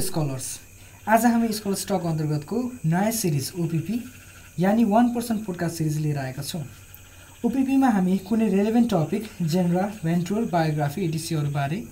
Scholars 0.00 0.46
आज 1.08 1.24
हामी 1.24 1.48
scholar 1.52 1.74
stock 1.74 2.06
अन्तर्गतको 2.06 2.60
नयाँ 2.84 3.10
सिरिज 3.12 3.50
ओपिपी 3.60 4.00
यानि 4.58 4.84
वान 4.84 5.08
पर्सेन्ट 5.14 5.44
पोडकास्ट 5.46 5.76
सिरिज 5.78 5.96
लिएर 5.98 6.18
आएका 6.18 6.42
छौँ। 6.42 6.62
ओपिपीमा 7.44 7.88
हामी 7.88 8.16
कुनै 8.28 8.48
रेलेभेन्ट 8.48 8.90
टपिक 8.92 9.28
जेनरा 9.42 9.82
भेन्ट्रोल 10.04 10.44
biography 10.52 11.04
एडिसीहरूबारे 11.04 11.82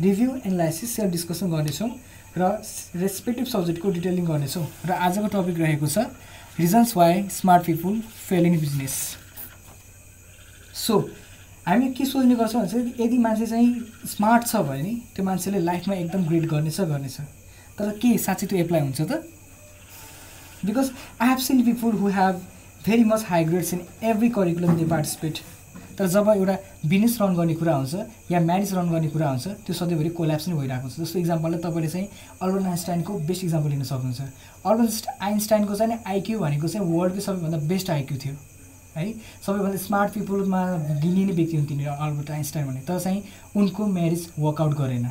review 0.00 0.30
analysis 0.46 0.96
self 0.96 1.12
discussion 1.12 1.50
गर्नेछौँ 1.50 1.90
र 2.38 2.50
रेस्पेक्टिभ 2.96 3.46
सब्जेक्टको 3.46 3.90
डिटेलिङ 3.90 4.24
गर्नेछौँ 4.26 4.66
र 4.86 4.92
आजको 5.08 5.26
टपिक 5.34 5.58
रहेको 5.58 5.86
छ 5.86 6.06
reasons 6.60 6.96
why 6.96 7.28
smart 7.30 7.66
people 7.66 8.00
fail 8.28 8.46
in 8.46 8.58
business 8.60 8.96
so 10.86 10.98
हामी 11.66 11.92
के 11.92 12.04
सोच्ने 12.04 12.34
गर्छौँ 12.34 12.60
भने 12.62 12.70
चाहिँ 12.70 12.94
यदि 13.00 13.18
मान्छे 13.18 13.46
चाहिँ 13.46 14.08
स्मार्ट 14.14 14.46
छ 14.46 14.64
भने 14.72 14.94
त्यो 15.14 15.24
मान्छेले 15.24 15.58
लाइफमा 15.60 15.94
एकदम 15.94 16.26
ग्रेट 16.28 16.46
गर्नेछ 16.50 16.80
गर्नेछ। 16.80 17.20
तर 17.78 17.90
के 17.98 18.16
साँच्चै 18.18 18.46
त्यो 18.46 18.58
एप्लाई 18.58 18.80
हुन्छ 18.80 19.00
त? 19.00 19.22
Because 20.64 20.90
I 21.20 21.28
have 21.28 21.38
seen 21.38 21.64
people 21.64 21.94
who 21.98 22.08
have 22.18 22.34
very 22.86 23.04
much 23.04 23.24
high 23.28 23.44
grades 23.44 23.72
in 23.74 23.80
every 24.02 24.28
curriculum 24.30 24.76
they 24.76 24.84
participate 24.90 25.38
तर 25.98 26.06
जब 26.08 26.28
एउटा 26.28 26.56
बिजनेस 26.88 27.16
रन 27.20 27.34
गर्ने 27.36 27.54
कुरा 27.54 27.74
हुन्छ 27.76 27.94
या 28.30 28.40
म्यारिज 28.40 28.72
रन 28.74 28.88
गर्ने 28.90 29.08
कुरा 29.08 29.28
हुन्छ 29.28 29.48
त्यो 29.66 29.74
सधैँभरि 29.74 30.08
कोल्याप्स 30.18 30.48
नै 30.48 30.54
भइरहेको 30.54 30.82
हुन्छ। 30.82 31.00
जस्तो 31.00 31.18
इक्जाम्पललाई 31.18 31.60
तपाईँले 31.60 31.88
चाहिँ 31.88 32.08
अल्बर्ट 32.42 32.66
आइन्स्टाइनको 32.66 33.18
बेस्ट 33.28 33.44
इक्जाम्पल 33.44 33.70
लिन 33.70 33.82
सक्नुहुन्छ। 33.84 34.20
अल्बर्ट 34.66 35.06
आइन्स्टाइनको 35.22 35.74
चाहिँ 35.74 35.98
आइक्यू 36.06 36.38
भनेको 36.38 36.68
चाहिँ 36.68 36.86
वर्ल्डकै 36.88 37.20
सबैभन्दा 37.20 37.58
बेस्ट 37.68 37.90
आइक्यू 37.90 38.18
थियो। 38.24 38.34
है? 38.96 39.04
सबैभन्दा 39.46 39.78
स्मार्ट 39.84 40.14
पिपुलमा 40.14 40.62
गिनिने 41.02 41.32
व्यक्ति 41.32 41.56
हुन् 41.56 41.66
तिनीहरू 41.66 41.94
अल्बर्ट 42.04 42.30
आइन्स्टाइन 42.30 42.66
भने। 42.66 42.80
तर 42.88 42.98
चाहिँ 42.98 43.22
उनको 43.56 43.86
म्यारिज 43.86 44.28
वर्कआउट 44.38 44.74
गरेन। 44.80 45.06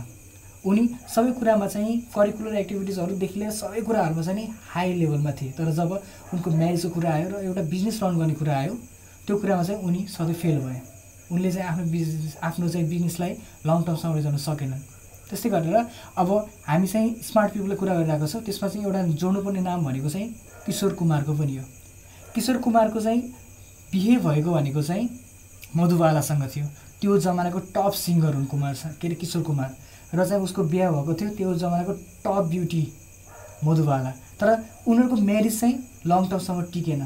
उनी 0.66 0.88
सबै 1.10 1.32
कुरामा 1.40 1.68
चाहिँ 1.68 1.98
करिकुलर 2.16 2.56
एक्टिभिटिजहरूदेखि 2.56 3.40
लिएर 3.40 3.52
सबै 3.52 3.82
कुराहरूमा 3.82 4.22
चाहिँ 4.22 4.48
हाई 4.70 4.94
लेभलमा 4.94 5.32
थिए। 5.32 5.52
तर 5.58 5.72
जब 5.74 5.92
उनको 6.34 6.50
म्यारिजको 6.52 6.90
कुरा 6.90 7.10
आयो 7.14 7.30
र 7.30 7.36
एउटा 7.46 7.62
बिजनेस 7.66 8.00
रन 8.04 8.18
गर्ने 8.20 8.34
कुरा 8.38 8.58
आयो 8.58 8.74
त्यो 9.26 9.38
कुरामा 9.38 9.64
चाहिँ 9.64 9.82
उनी 9.82 10.06
सधैँ 10.08 10.38
फेल 10.38 10.58
भए। 10.60 10.80
उनले 11.32 11.52
चाहिँ 11.52 11.68
आफ्नो 11.68 11.86
बिजनेस 11.92 12.38
आफ्नो 12.44 12.70
चाहिँ 12.70 12.88
बिजनेसलाई 12.90 13.32
लङ 13.66 13.84
टर्मसम्म 13.84 14.16
लैजान 14.16 14.38
सकेनन्। 14.38 14.82
त्यस्तै 15.30 15.50
गरेर 15.50 15.76
अब 16.22 16.30
हामी 16.68 16.88
चाहिँ 16.88 17.10
स्मार्ट 17.24 17.54
पिपुलले 17.54 17.76
कुरा 17.76 17.94
गरिरहेको 17.96 18.28
छौँ 18.28 18.42
त्यसमा 18.46 18.68
चाहिँ 18.70 18.86
एउटा 18.86 19.02
जोड्नुपर्ने 19.18 19.62
नाम 19.62 19.86
भनेको 19.86 20.10
चाहिँ 20.10 20.28
किशोर 20.66 20.94
कुमारको 20.94 21.34
पनि 21.34 21.56
हो। 21.58 21.66
किशोर 22.36 22.58
कुमारको 22.62 23.00
चाहिँ 23.02 23.22
बिहे 23.92 24.18
भएको 24.20 24.52
भनेको 24.52 24.82
चाहिँ 24.84 25.10
मधुबालासँग 25.76 26.44
थियो। 26.54 26.66
त्यो 27.02 27.18
जमानाको 27.18 27.60
टप 27.74 27.94
सिङ्गर 27.98 28.34
हुन् 28.36 28.46
कुमार 28.46 28.74
के 29.02 29.08
अरे 29.08 29.16
किशोर 29.16 29.42
कुमार। 29.42 29.72
र 30.14 30.26
चाहिँ 30.28 30.44
उसको 30.44 30.64
बिहा 30.64 30.92
भएको 30.92 31.14
थियो 31.14 31.30
त्यो 31.36 31.54
जमानाको 31.56 31.94
टप 32.26 32.46
ब्युटी 32.52 32.84
मधुबाला। 33.66 34.12
तर 34.40 34.50
उनीहरूको 34.88 35.16
म्यारिज 35.16 35.60
चाहिँ 35.60 35.76
लङ 36.08 36.28
टर्मसम्म 36.30 36.62
टिकेन। 36.74 37.02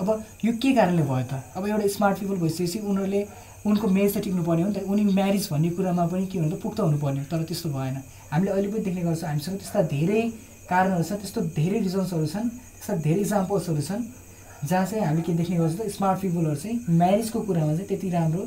अब 0.00 0.08
यो 0.44 0.52
के 0.62 0.72
कारणले 0.74 1.02
भयो 1.02 1.24
त? 1.30 1.42
अब 1.56 1.66
एउटा 1.66 1.86
स्मार्ट 1.86 2.18
पिपल 2.18 2.36
भइसकेपछि 2.42 2.78
उनीहरूले 2.78 3.20
उनको 3.66 3.88
म्यारिज 3.88 4.16
त 4.16 4.20
टिक्नुपर्ने 4.24 4.62
हो 4.62 4.68
नि 4.68 4.74
त। 4.74 4.82
उनी 4.90 5.04
म्यारिज 5.14 5.48
भन्ने 5.52 5.70
कुरामा 5.76 6.06
पनि 6.10 6.26
के 6.26 6.38
त? 6.40 6.60
पुख्त 6.62 6.80
हुनुपर्ने 6.80 7.20
हो। 7.20 7.26
तर 7.30 7.42
त्यस्तो 7.46 7.68
भएन। 7.70 7.96
हामीले 8.32 8.50
अहिले 8.50 8.68
पनि 8.72 8.80
देख्ने 8.84 9.02
गर्छौँ 9.02 9.28
हामीसँग 9.28 9.56
त्यस्ता 9.62 9.82
धेरै 9.94 10.20
कारणहरू 10.68 11.04
छन् 11.04 11.20
त्यस्तो 11.22 11.40
धेरै 11.54 11.78
रिजन्सहरू 11.86 12.26
छन् 12.26 12.48
त्यस्ता 12.50 12.94
धेरै 13.06 13.20
इक्जाम्पल्सहरू 13.20 13.82
छन् 13.88 14.02
जहाँ 14.68 14.86
चाहिँ 14.86 15.04
हामी 15.04 15.22
के 15.22 15.32
देख्ने 15.38 15.56
गर्छौँ 15.56 15.86
त? 15.86 15.90
स्मार्ट 15.94 16.18
पिपुलहरू 16.20 16.56
चाहिँ 16.56 16.76
म्यारिजको 16.90 17.40
कुरामा 17.46 17.72
चाहिँ 17.76 17.88
त्यति 17.88 18.08
राम्रो 18.10 18.42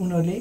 उनीहरूले 0.00 0.36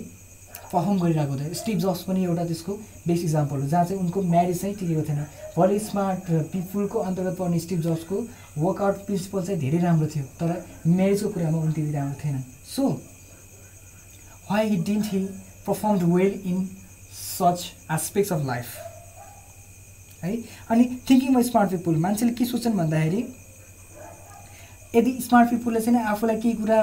पर्फर्म 0.72 1.00
गरिरहेको 1.00 1.36
थियो 1.40 1.54
स्टिभ 1.54 1.78
जब्स 1.80 2.02
पनि 2.04 2.24
एउटा 2.26 2.46
त्यसको 2.46 2.74
बेस्ट 3.08 3.24
इक्जाम्पल 3.24 3.62
हो 3.62 3.68
जहाँ 3.68 3.86
चाहिँ 3.86 4.02
उनको 4.02 4.22
म्यारिज 4.22 4.62
चाहिँ 4.62 4.76
टिकेको 4.76 5.02
थिएन। 5.10 5.26
भोलि 5.56 5.80
स्मार्ट 5.80 6.32
पिपुलको 6.52 7.00
अन्तर्गत 7.00 7.38
पर्ने 7.38 7.60
स्टिभ 7.60 7.82
जब्सको 7.82 8.16
वर्कआउट 8.58 9.06
प्रिन्सिपल 9.06 9.46
चाहिँ 9.46 9.60
धेरै 9.62 9.80
राम्रो 9.84 10.08
थियो 10.16 10.24
तर 10.40 10.50
म्यारिजको 10.88 11.30
कुरामा 11.30 11.58
उनी 11.58 11.74
त्यति 11.74 11.92
राम्रो 11.92 12.16
थिएन। 12.24 12.44
So 12.76 12.90
why 14.52 14.70
he 14.70 14.76
didn't 14.84 15.06
he 15.14 15.20
performed 15.68 16.04
well 16.14 16.42
in 16.46 16.68
such 17.14 17.66
aspects 17.92 18.34
of 18.34 18.46
life 18.48 18.66
है? 20.24 20.38
अनि 20.72 20.84
थिङ्किङ 21.10 21.42
स्मार्ट 21.44 21.72
पिपुल 21.72 21.96
मान्छेले 22.06 22.34
के 22.34 22.46
सोच्छन् 22.46 22.78
भन्दाखेरि 22.78 23.22
यदि 24.96 25.12
स्मार्ट 25.22 25.50
पिपुलले 25.50 25.80
चाहिँ 25.82 26.00
आफूलाई 26.08 26.40
केही 26.42 26.54
कुरा 26.56 26.78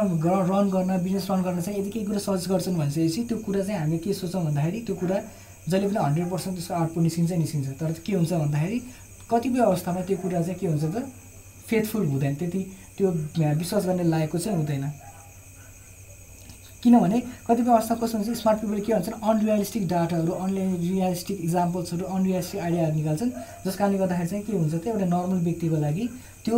रन 0.51 0.71
गर्न 0.71 0.99
बिजनेस 1.03 1.27
रन 1.31 1.43
गर्न 1.43 1.61
चाहिँ 1.61 1.79
यदि 1.81 1.91
केही 1.91 2.05
कुरा 2.07 2.19
सर्च 2.19 2.49
गर्छन् 2.49 2.77
भनेपछि 2.79 3.23
त्यो 3.29 3.39
कुरा 3.47 3.63
चाहिँ 3.65 3.81
हामीले 3.81 3.99
के 4.05 4.13
सोच्छौँ 4.13 4.45
भन्दाखेरि 4.45 4.81
त्यो 4.87 4.97
कुरा 4.97 5.17
जहिले 5.69 5.87
पनि 5.89 5.99
हन्ड्रेड 6.05 6.29
पर्सेन्ट 6.31 6.57
त्यसको 6.57 6.75
आउटपुट 6.75 7.03
निस्किन्छ 7.03 7.33
निस्किन्छ। 7.33 7.69
तर 7.81 7.93
के 8.05 8.13
हुन्छ 8.13 8.33
भन्दाखेरि 8.33 8.79
कतिपय 9.31 9.61
अवस्थामा 9.61 10.01
त्यो 10.09 10.17
कुरा 10.21 10.43
चाहिँ 10.43 10.59
के 10.61 10.67
हुन्छ 10.67 10.85
त 10.85 11.09
फेथफुल 11.69 12.07
हुँदैन। 12.07 12.35
त्यति 12.37 12.61
त्यो 12.97 13.11
विश्वास 13.61 13.87
गर्ने 13.87 14.05
लायकको 14.05 14.39
चाहिँ 14.39 14.59
हुँदैन। 14.59 14.85
किनभने 16.85 17.19
कतिपय 17.49 17.71
अवस्था 17.73 17.95
कस्तो 17.97 18.19
हुन्छ 18.19 18.37
स्मार्ट 18.39 18.59
पिपलले 18.61 18.81
के 18.85 18.93
भन्छन् 18.93 19.21
अनरियलिस्टिक 19.25 19.89
डाटाहरू 19.89 20.33
अनरियलिस्टिक 20.45 21.39
इक्जाम्पल्सहरू 21.41 22.05
अनरियलिस्टिक 22.05 22.61
आइडियाहरू 22.61 22.95
निकाल्छन्। 22.95 23.31
जस 23.65 23.77
कारणले 23.81 23.99
गर्दाखेरि 23.99 24.29
चाहिँ 24.29 24.45
के 24.45 24.53
हुन्छ 24.53 24.75
त 24.75 24.87
एउटा 24.93 25.07
नर्मल 25.09 25.39
व्यक्तिको 25.49 25.77
लागि 25.81 26.05
त्यो 26.45 26.57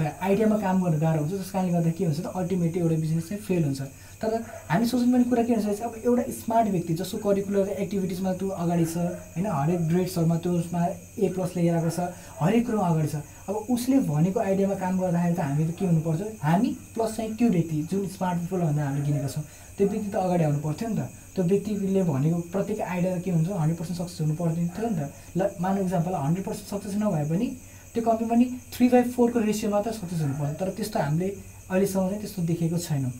आइडियामा 0.00 0.56
काम 0.64 0.76
गर्नु 0.84 0.98
गाह्रो 1.04 1.20
हुन्छ। 1.22 1.32
जस 1.36 1.50
कारणले 1.52 1.72
गर्दा 1.76 1.90
के 1.92 2.04
हुन्छ 2.08 2.20
त 2.24 2.32
अल्टिमेटली 2.40 2.80
एउटा 2.80 2.96
बिजनेस 3.04 3.28
चाहिँ 3.28 3.42
फेल 3.44 3.64
हुन्छ। 3.68 3.80
तर 4.22 4.32
हामी 4.68 4.86
सोच्नुपर्ने 4.88 5.24
कुरा 5.30 5.42
के 5.44 5.54
हुन्छ 5.54 5.80
अब 5.86 5.94
एउटा 6.04 6.22
स्मार्ट 6.32 6.68
व्यक्ति 6.74 6.94
जसको 7.00 7.18
करिकुलर 7.24 7.68
एक्टिभिटिजमा 7.84 8.32
त्यो 8.40 8.48
अगाडि 8.48 8.84
छ 8.84 8.96
होइन? 8.96 9.46
हरेक 9.46 9.80
ग्रेड्सहरूमा 9.88 10.36
त्यो 10.44 10.52
उसमा 10.60 10.84
ए 10.86 11.28
प्लस 11.36 11.56
लिएर 11.56 11.74
आएको 11.76 11.90
छ 11.90 12.00
हरेक 12.40 12.66
कुरोमा 12.66 12.88
अगाडि 12.88 13.08
छ। 13.08 13.16
अब 13.48 13.54
उसले 13.76 13.98
भनेको 14.08 14.40
आइडियामा 14.40 14.74
काम 14.80 14.98
गर्दाखेरि 15.00 15.34
त 15.36 15.40
हामी 15.40 15.64
त 15.68 15.76
के 15.78 15.86
हुनुपर्छ? 15.86 16.22
हामी 16.42 16.70
प्लस 16.94 17.16
चाहिँ 17.16 17.34
त्यो 17.36 17.48
व्यक्ति 17.56 17.82
जुन 17.90 18.06
स्मार्ट 18.16 18.40
पिपल 18.40 18.60
भन्दा 18.66 18.82
हामीले 18.88 19.04
गिनेका 19.04 19.28
छौँ 19.28 19.44
त्यो 19.76 19.88
व्यक्ति 19.88 20.10
त 20.10 20.16
अगाडि 20.16 20.44
आउनु 20.44 20.60
पर्थ्यो 20.64 20.88
नि 20.88 20.96
त। 20.96 21.08
त्यो 21.36 21.44
व्यक्तिले 21.44 22.02
भनेको 22.08 22.38
प्रत्येक 22.56 22.80
आइडिया 22.80 23.16
के 23.20 23.30
हुन्छ? 23.30 23.48
हन्ड्रेड 23.52 23.78
पर्सेन्ट 23.78 24.00
सक्सेस 24.00 24.20
हुनु 24.20 24.34
पर्ने 24.40 24.66
थियो 24.72 24.88
नि 24.88 24.96
त। 24.96 25.12
ल 25.36 25.40
मानव 25.60 25.80
इक्जाम्पल 25.84 26.14
हन्ड्रेड 26.24 26.44
पर्सेन्ट 26.48 26.68
सक्सेस 26.72 26.94
नभए 27.04 27.24
पनि 27.28 27.46
त्यो 27.92 28.02
कम्पनी 28.08 28.26
पनि 28.32 28.44
थ्री 28.72 28.88
बाई 28.88 29.02
फोरको 29.12 29.38
रेसियो 29.44 29.70
मात्र 29.70 29.92
सक्सेस 29.92 30.20
हुनु 30.24 30.34
पर्छ 30.40 30.52
तर 30.60 30.68
त्यस्तो 30.80 30.98
हामीले 31.04 31.28
अहिलेसम्म 31.68 32.08
चाहिँ 32.08 32.20
त्यस्तो 32.24 32.42
देखेको 32.50 32.78
छैनौँ। 32.80 33.12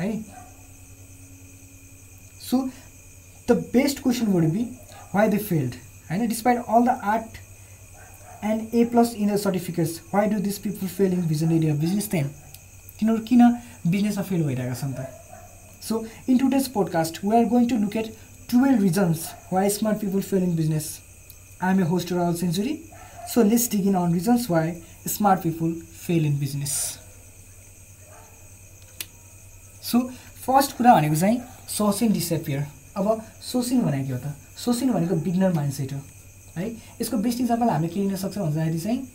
है 0.00 0.18
so 2.40 2.58
the 3.48 3.56
best 3.72 4.02
question 4.02 4.26
would 4.26 4.44
be 4.52 4.66
why 5.14 5.28
they 5.28 5.38
failed 5.38 5.74
होइन 6.10 6.26
despite 6.28 6.58
all 6.68 6.86
the 6.86 6.98
art 7.14 7.38
and 8.44 8.74
A 8.74 8.84
plus 8.92 9.14
in 9.14 9.34
the 9.34 9.36
certificates 9.38 10.00
why 10.14 10.28
do 10.28 10.40
this 10.40 10.58
people 10.66 10.88
fail 10.88 11.12
in 11.12 11.26
vision 11.28 11.52
area 11.52 11.74
business 11.84 12.08
then 12.10 12.28
तिनीहरू 12.98 13.22
किन 13.24 13.50
बिजनेसमा 13.86 14.22
फेल 14.30 14.42
भइरहेका 14.44 14.74
छन् 14.80 14.94
त 14.94 15.08
so 15.88 16.04
in 16.28 16.38
today's 16.38 16.68
podcast 16.72 17.24
we 17.24 17.36
are 17.36 17.44
going 17.54 17.68
to 17.68 17.76
look 17.78 17.96
at 17.96 18.14
twelve 18.50 18.82
reasons 18.82 19.28
why 19.52 19.70
smart 19.70 20.00
people 20.00 20.22
fail 20.30 20.42
in 20.42 20.56
business 20.56 20.88
I 21.62 21.74
am 21.74 21.80
a 21.80 21.86
host 21.88 22.12
Rawal 22.12 22.34
century 22.36 22.78
So 23.26 23.42
let's 23.42 23.68
dig 23.68 23.86
in 23.86 23.94
on 23.94 24.12
reasons 24.12 24.48
why 24.48 24.80
smart 25.06 25.40
people 25.40 25.70
fail 25.70 26.24
in 26.24 26.36
business. 26.36 26.99
So 29.90 30.00
first 30.46 30.76
कुरा 30.76 30.94
भनेको 30.94 31.16
चाहिँ 31.16 31.40
सोसिङ 31.76 32.12
disappear 32.12 32.66
अब 32.96 33.22
सोसिङ 33.42 33.80
भनेको 33.82 34.06
के 34.06 34.12
हो 34.12 34.18
त? 34.18 34.34
सोसिङ 34.64 34.90
भनेको 34.92 35.14
beginner 35.24 35.52
mindset 35.52 35.92
हो 35.92 36.00
है? 36.56 36.68
यसको 37.00 37.16
बेस्ट 37.16 37.40
इक्जाम्पल 37.40 37.68
हामीले 37.68 37.92
के 37.94 38.00
लिन 38.00 38.16
सक्छौँ 38.16 38.44
भन्दाखेरि 38.46 38.80
चाहिँ 38.80 39.08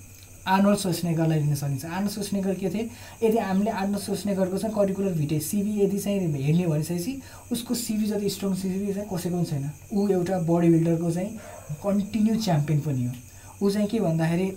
आर्नोल्ड 0.45 0.79
सोस्नेगरलाई 0.79 1.39
लिन 1.39 1.55
सकिन्छ। 1.55 1.85
आर्नोल्ड 1.85 2.11
सोस्नेगर 2.11 2.53
के 2.55 2.69
थिए? 2.69 2.89
यदि 3.23 3.37
हामीले 3.37 3.71
आर्नोल्ड 3.71 4.01
सोस्नेगरको 4.01 4.57
चाहिँ 4.57 4.75
करिकुलर 4.75 5.13
भिटे 5.13 5.39
सिबी 5.39 5.71
यदि 5.81 5.99
चाहिँ 5.99 6.19
हेर्ने 6.19 6.67
भनिसकेपछि 6.67 7.21
उसको 7.51 7.73
सिबी 7.75 8.05
जति 8.07 8.29
स्ट्रङ 8.29 8.53
सिबी 8.55 8.93
चाहिँ 8.93 9.09
कसैको 9.09 9.35
पनि 9.35 9.45
छैन। 9.45 9.69
ऊ 9.93 10.07
एउटा 10.09 10.39
बडी 10.45 10.69
बिल्डरको 10.69 11.11
चाहिँ 11.11 11.29
कन्टिन्यू 11.83 12.35
च्याम्पियन 12.45 12.79
पनि 12.85 13.05
हो। 13.05 13.11
ऊ 13.61 13.69
चाहिँ 13.69 13.87
के 13.87 13.99
भन्दाखेरि 13.99 14.47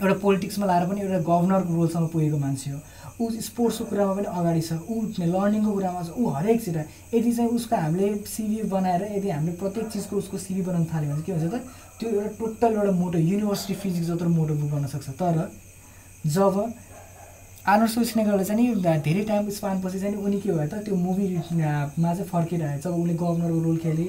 एउटा 0.00 0.14
पोलिटिक्समा 0.20 0.66
लाएर 0.66 0.86
पनि 0.88 1.00
एउटा 1.00 1.18
गभर्नरको 1.18 1.74
रोलसम्म 1.74 2.06
पुगेको 2.12 2.38
मान्छे 2.38 2.70
हो। 2.70 2.78
ऊ 3.20 3.30
स्पोर्ट्सको 3.46 3.84
कुरामा 3.84 4.12
पनि 4.16 4.28
अगाडि 4.32 4.60
छ। 4.60 4.72
ऊ 4.88 4.94
लर्निङको 5.20 5.72
कुरामा 5.72 6.02
छ। 6.02 6.10
ऊ 6.16 6.28
हरेक 6.36 6.58
चिज 6.64 6.76
यदि 7.14 7.32
चाहिँ 7.36 7.50
उसको 7.52 7.76
हामीले 7.76 8.08
सिभी 8.26 8.62
बनाएर 8.72 9.02
यदि 9.16 9.30
हामीले 9.30 9.56
प्रत्येक 9.60 9.86
चिजको 9.92 10.16
उसको 10.16 10.38
सिभी 10.38 10.62
बनाउनु 10.68 10.86
थाल्यो 10.92 11.12
भने 11.12 11.22
के 11.22 11.32
हुन्छ 11.32 11.52
त 11.52 11.56
त्यो 12.00 12.08
एउटा 12.10 12.30
टोटल 12.40 12.72
एउटा 12.72 12.92
मोटो 12.96 13.18
युनिभर्सिटी 13.18 13.74
फिजिक्स 13.80 14.06
जत्रो 14.08 14.28
मोटो 14.28 14.54
बुक 14.56 14.70
गर्न 14.72 14.86
सक्छ। 14.88 15.08
तर 15.20 15.36
जब 16.26 16.54
आर्नर 17.68 17.88
सोच्नेगरले 17.92 18.44
चाहिँ 18.44 19.00
धेरै 19.04 19.22
टाइम 19.28 19.50
स्पानपछि 19.52 20.00
चाहिँ 20.00 20.16
उनी 20.16 20.40
के 20.40 20.52
भयो 20.52 20.68
त 20.72 20.80
त्यो 20.84 20.94
मुभीमा 20.96 22.14
चाहिँ 22.14 22.28
फर्किरहेछ। 22.32 22.82
जब 22.84 22.94
उसले 22.96 23.14
गभर्नरको 23.20 23.60
रोल 23.60 23.76
खेले 23.84 24.06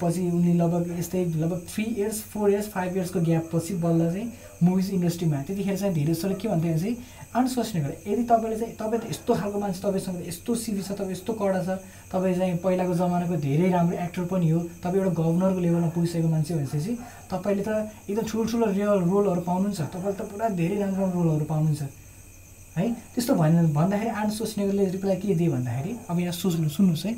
पछि 0.00 0.22
उनले 0.30 0.52
लगभग 0.54 0.98
यस्तै 0.98 1.24
लगभग 1.24 1.60
three 1.68 1.84
years 1.84 2.22
four 2.32 2.50
years 2.50 2.68
five 2.70 2.96
इयर्सको 2.96 3.20
gap 3.20 3.50
पछि 3.52 3.74
बल्ल 3.84 4.10
चाहिँ 4.12 4.32
मुभिज 4.62 4.90
इन्डस्ट्रीमा 4.94 5.42
त्यतिखेर 5.46 5.76
चाहिँ 5.76 5.94
धेरै 5.94 6.12
जसोले 6.12 6.34
के 6.34 6.48
भन्थ्यो 6.48 6.72
भने 6.72 6.80
चाहिँ 6.80 6.96
अनसोच्ने 7.36 7.80
गरेँ। 7.80 8.12
यदि 8.12 8.22
तपाईँले 8.24 8.56
चाहिँ 8.56 8.74
तपाईँ 8.80 9.00
त 9.00 9.10
यस्तो 9.10 9.34
खालको 9.34 9.58
मान्छे 9.60 9.80
तपाईँसँग 9.84 10.26
यस्तो 10.28 10.54
सिबी 10.56 10.82
छ 10.82 10.90
तपाईँ 10.96 11.12
यस्तो 11.12 11.32
कडा 11.36 11.60
छ 11.60 11.68
तपाईँ 12.08 12.34
चाहिँ 12.36 12.56
पहिलाको 12.64 12.94
जमानाको 12.96 13.36
धेरै 13.36 13.68
राम्रो 13.76 13.96
एक्टर 14.04 14.24
पनि 14.32 14.48
हो 14.50 14.60
तपाईँ 14.80 15.02
एउटा 15.02 15.12
गभर्नरको 15.20 15.60
लेभलमा 15.60 15.88
पुगिसकेको 15.92 16.28
मान्छे 16.28 16.54
भनेपछि 16.54 16.92
तपाईँले 17.28 17.62
त 17.68 17.70
एकदम 18.08 18.24
ठुल्ठुलो 18.24 18.66
रियल 18.72 19.04
रोलहरू 19.04 19.40
पाउनुहुन्छ। 19.44 19.80
तपाईँले 19.92 20.16
त 20.16 20.22
पुरा 20.32 20.48
धेरै 20.56 20.76
राम्रो 20.80 21.00
राम्रो 21.04 21.22
रोलहरू 21.22 21.44
पाउनुहुन्छ। 21.44 21.82
है? 22.76 22.86
त्यस्तो 23.14 23.34
भन् 23.36 23.72
भन्दाखेरि 23.72 24.10
आन 24.16 24.28
सोच्नेले 24.30 24.84
रिप्लाई 24.96 25.16
के 25.16 25.34
दिए 25.34 25.48
भन्दाखेरि 25.48 25.92
अब 26.08 26.18
यहाँ 26.20 26.32
सोच्नु 26.32 26.68
सुन्नुहोस् 26.72 27.06
है। 27.06 27.12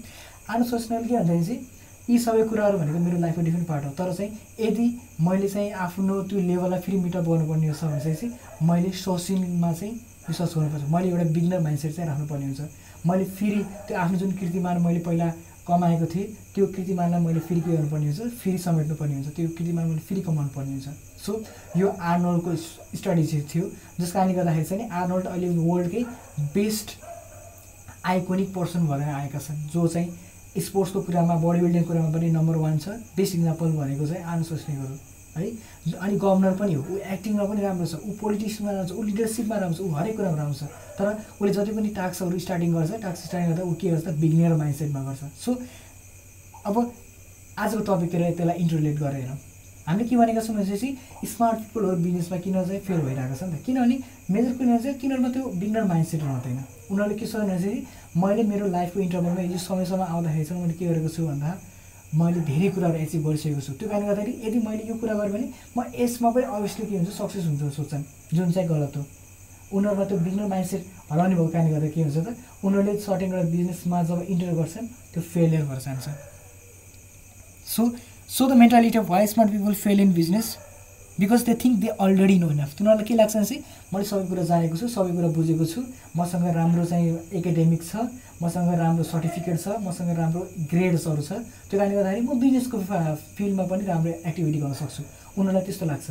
आन 0.51 0.63
सोच्नेले 0.67 1.07
के 1.09 1.15
भन्दाखेरि 1.15 1.47
चाहिँ 1.47 1.61
यी 2.09 2.19
सबै 2.19 2.43
कुराहरू 2.49 2.79
भनेको 2.79 2.99
मेरो 2.99 3.19
लाइफको 3.21 3.43
डिफ्रेन्ट 3.43 3.69
पार्ट 3.69 3.85
हो। 3.85 3.91
तर 3.99 4.13
चाहिँ 4.15 4.31
यदि 4.61 4.87
मैले 5.21 5.49
चाहिँ 5.49 5.71
आफ्नो 5.87 6.23
त्यो 6.29 6.39
लेभललाई 6.41 6.81
फेरि 6.81 6.99
मिटअप 6.99 7.25
गर्नुपर्ने 7.29 7.73
छ 7.73 7.85
भने 7.85 8.15
चाहिँ 8.15 8.33
मैले 8.69 8.91
सोसिङमा 8.97 9.73
चाहिँ 9.73 9.93
विश्वास 10.29 10.55
गर्नुपर्छ। 10.57 10.91
मैले 10.93 11.09
एउटा 11.09 11.25
बिगनर 11.37 11.61
माइन्डसेट 11.61 11.93
चाहिँ 11.97 12.09
राख्नुपर्ने 12.11 12.45
हुन्छ। 12.45 12.61
मैले 13.07 13.25
फेरि 13.25 13.61
त्यो 13.89 13.97
आफ्नो 13.99 14.19
जुन 14.19 14.33
कृतिमान 14.41 14.83
मैले 14.83 15.01
पहिला 15.05 15.29
कमाएको 15.69 16.07
थिएँ 16.15 16.27
त्यो 16.55 16.67
कृतिमानलाई 16.67 17.21
मैले 17.21 17.41
फेरि 17.45 17.61
के 17.61 17.71
गर्नुपर्ने 17.71 18.07
हुन्छ? 18.07 18.21
फेरि 18.41 18.59
समेट्नुपर्ने 18.59 19.15
हुन्छ। 19.15 19.29
त्यो 19.37 19.49
कृतिमान 19.59 19.85
मैले 19.87 20.01
फेरि 20.09 20.21
कमाउनु 20.25 20.51
पर्ने 20.57 20.73
हुन्छ। 20.73 20.89
सो 21.25 21.43
यो 21.77 21.89
आर्नोल्डको 21.89 22.55
स्ट्राटेजी 22.97 23.41
थियो। 23.53 23.65
जस 24.01 24.13
कारणले 24.13 24.35
गर्दाखेरि 24.35 24.65
चाहिँ 24.65 24.89
आर्नोल्ड 24.89 25.27
अहिले 25.27 25.49
वर्ल्डकै 25.59 26.03
बेस्ट 26.57 26.89
आइकोनिक 28.07 28.49
पर्सन 28.55 28.87
भएर 28.89 29.03
आएका 29.03 29.39
छन्। 29.39 29.69
जो 29.69 29.87
चाहिँ 29.87 30.09
स्पोर्ट्सको 30.57 31.01
कुरामा 31.03 31.35
बडी 31.45 31.61
बिल्डिङको 31.61 31.89
कुरामा 31.89 32.11
पनि 32.15 32.31
नम्बर 32.31 32.57
वान 32.57 32.79
छ। 32.79 32.89
बेस्ट 33.17 33.35
इक्जाम्पल 33.35 33.69
भनेको 33.79 34.07
चाहिँ 34.07 34.25
आन 34.25 34.43
सोच्नेहरू 34.43 34.95
है। 35.37 35.47
अनि 36.03 36.15
गभर्नर 36.19 36.55
पनि 36.59 36.73
हो। 36.75 36.83
ऊ 36.83 36.97
एक्टिङमा 36.99 37.45
पनि 37.45 37.61
राम्रो 37.63 37.87
छ। 37.87 37.95
ऊ 37.95 38.11
पोलिटिक्समा 38.21 38.71
राम्रो 38.73 38.89
छ। 38.89 38.99
ऊ 38.99 39.03
लिडरसिपमा 39.03 39.57
राम्रो 39.59 39.77
छ। 39.77 39.81
ऊ 39.81 39.91
हरेक 39.95 40.17
कुरामा 40.17 40.37
राम्रो 40.37 40.55
छ। 40.55 40.63
तर 40.99 41.07
उसले 41.39 41.53
जति 41.53 41.73
पनि 41.79 41.89
टास्कहरू 41.95 42.39
स्टार्टिङ 42.39 42.73
गर्छ 42.75 42.93
टास्क 43.03 43.25
स्टार्टिङ 43.29 43.51
गर्दा 43.51 43.63
ऊ 43.63 43.75
के 43.79 43.89
गर्छ? 43.91 44.07
बिग्नियर 44.19 44.55
माइन्डसेटमा 44.57 45.03
गर्छ। 45.05 45.23
सो 45.45 45.51
अब 46.67 46.75
आजको 47.59 47.81
टपिकतिर 47.87 48.23
त्यसलाई 48.35 48.57
इन्टरलेट 48.63 48.97
गरेर 48.99 49.31
हामीले 49.89 50.05
के 50.09 50.17
भनेका 50.17 50.41
छौँ 50.45 50.55
भनेपछि 50.57 50.89
स्मार्ट 51.25 51.59
पिपलहरू 51.59 51.97
बिजनेसमा 52.03 52.37
किन 52.45 52.55
चाहिँ 52.65 52.81
फेल 52.85 53.01
भइरहेको 53.09 53.35
छ 53.35 53.43
नि 53.43 53.57
त? 53.57 53.63
किनभने 53.65 53.97
मेजर 54.31 54.53
किन 54.59 54.79
चाहिँ 54.79 54.99
तिनीहरूमा 55.01 55.29
त्यो 55.33 55.45
बिगनर 55.61 55.85
माइन्डसेट 55.89 56.23
रहँदैन। 56.23 56.59
उनीहरूले 56.93 57.17
के 57.17 57.27
छ 57.27 57.35
भनेपछि 57.37 57.73
मैले 58.23 58.43
मेरो 58.51 58.67
लाइफको 58.77 59.01
इन्टरभलमा 59.01 59.43
यो 59.53 59.59
समयसम्म 59.59 60.03
आउँदाखेरि 60.03 60.45
चाहिँ 60.45 60.63
मैले 60.63 60.75
के 60.79 60.87
गरेको 60.87 61.09
छु 61.17 61.27
भन्दा 61.27 61.51
मैले 62.21 62.41
धेरै 62.51 62.69
कुराहरू 62.75 62.99
एचिभ 63.05 63.21
गरिसकेको 63.27 63.61
छु। 63.61 63.73
त्यो 63.79 63.89
कारणले 63.89 64.07
गर्दाखेरि 64.09 64.33
यदि 64.47 64.59
मैले 64.67 64.83
यो 64.89 64.95
कुरा 65.01 65.15
गरेँ 65.15 65.33
भने 65.33 65.47
म 65.77 65.85
यसमा 66.03 66.29
पनि 66.35 66.45
अभियसली 66.57 66.87
के 66.91 66.97
हुन्छ 66.97 67.11
सक्सेस 67.21 67.45
हुन्छ 67.47 67.63
सोच्छन्। 67.77 68.05
जुन 68.35 68.53
चाहिँ 68.53 68.69
गलत 68.69 68.97
हो। 68.97 69.03
उनीहरूमा 69.77 70.05
त्यो 70.09 70.19
बिगनर 70.19 70.47
माइन्डसेट 70.49 70.83
हराउने 71.11 71.35
भएको 71.35 71.49
कारणले 71.53 71.73
गर्दा 71.73 71.89
के 71.95 72.01
हुन्छ 72.03 72.17
त 72.17 72.29
उनीहरूले 72.65 72.97
सर्टेन 73.07 73.33
एउटा 73.33 73.49
बिजनेसमा 73.53 74.03
जब 74.09 74.21
इन्टर 74.33 74.53
गर्छन् 74.61 74.87
त्यो 75.13 75.23
फेलियर 75.33 75.65
भएर 75.69 75.81
जान्छ 75.87 76.07
so 77.75 77.83
so 78.29 78.43
the 78.49 78.53
mentality 78.63 78.99
of 78.99 79.09
why 79.11 79.27
smart 79.27 79.51
people 79.53 79.75
fail 79.85 80.01
in 80.01 80.13
business 80.15 80.47
because 81.21 81.43
they 81.47 81.55
think 81.63 81.75
they 81.83 81.89
already 82.05 82.39
know 82.39 82.51
enough 82.55 82.71
तिनीहरूलाई 82.79 83.07
के 83.07 83.15
लाग्छ 83.21 83.35
चाहिँ 83.35 83.59
मैले 83.93 84.05
सबै 84.11 84.25
कुरा 84.31 84.43
जानेको 84.51 84.77
छु 84.79 84.89
सबै 84.89 85.13
कुरा 85.19 85.29
बुझेको 85.35 85.65
छु। 85.73 85.81
मसँग 86.17 86.47
राम्रो 86.55 86.85
चाहिँ 86.91 87.07
एकाडेमिक 87.39 87.83
छ 87.91 88.07
मसँग 88.43 88.71
राम्रो 88.79 89.05
सर्टिफिकेट 89.13 89.57
छ 89.65 89.67
मसँग 89.87 90.11
राम्रो 90.19 90.41
ग्रेड्सहरू 90.71 91.23
छ। 91.29 91.43
त्यो 91.69 91.79
कारणले 91.79 91.97
गर्दाखेरि 91.99 92.23
म 92.23 92.39
बिजनेसको 92.39 92.77
फिल्डमा 93.37 93.65
पनि 93.71 93.85
राम्रो 93.91 94.13
एक्टिभिटी 94.31 94.59
गर्न 94.63 94.75
सक्छु। 94.83 95.03
उनीहरूलाई 95.39 95.65
त्यस्तो 95.67 95.87
लाग्छ। 95.91 96.07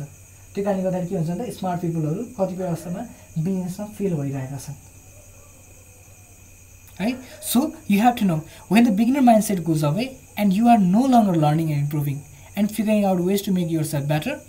त्यो 0.52 0.64
कारणले 0.64 0.82
गर्दाखेरि 0.82 1.08
के 1.08 1.16
हुन्छ 1.16 1.30
भन्दा 1.30 1.44
स्मार्ट 1.56 1.80
पिपलहरू 1.80 2.20
कतिपय 2.36 2.64
अवस्थामा 2.68 3.00
बिजनेसमा 3.46 3.84
फेल 3.96 4.12
भइरहेका 4.20 4.58
छन्। 4.66 4.76
है 7.00 7.10
so 7.48 7.60
you 7.90 7.96
have 8.02 8.14
to 8.20 8.24
know 8.26 8.36
when 8.72 8.84
the 8.84 8.92
beginner 9.00 9.20
mindset 9.48 9.58
goes 9.64 9.84
away 9.84 10.04
and 10.38 10.52
you 10.52 10.68
are 10.68 10.78
no 10.84 11.06
longer 11.14 11.36
learning 11.44 11.66
and 11.70 11.82
improving 11.82 12.16
and 12.58 12.70
figuring 12.76 13.04
out 13.08 13.20
ways 13.26 13.44
to 13.46 13.52
make 13.58 13.70
yourself 13.92 14.06
better 14.08 14.40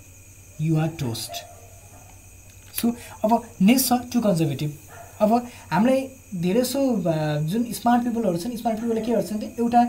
you 0.61 0.77
are 0.79 0.87
toast 0.99 1.43
so 2.81 2.95
अब 3.23 3.43
next 3.61 3.87
छ 3.89 3.99
to 4.13 4.21
conservative 4.21 4.77
अब 5.21 5.33
हामीलाई 5.71 6.07
धेरै 6.29 6.61
जसो 6.61 6.79
जुन 7.49 7.63
smart 7.73 8.03
पिपलहरू 8.03 8.37
छन् 8.37 8.57
smart 8.57 8.79
पिपलले 8.79 9.01
के 9.01 9.11
गर्छन् 9.11 9.37
भने 9.39 9.47
एउटा 9.59 9.81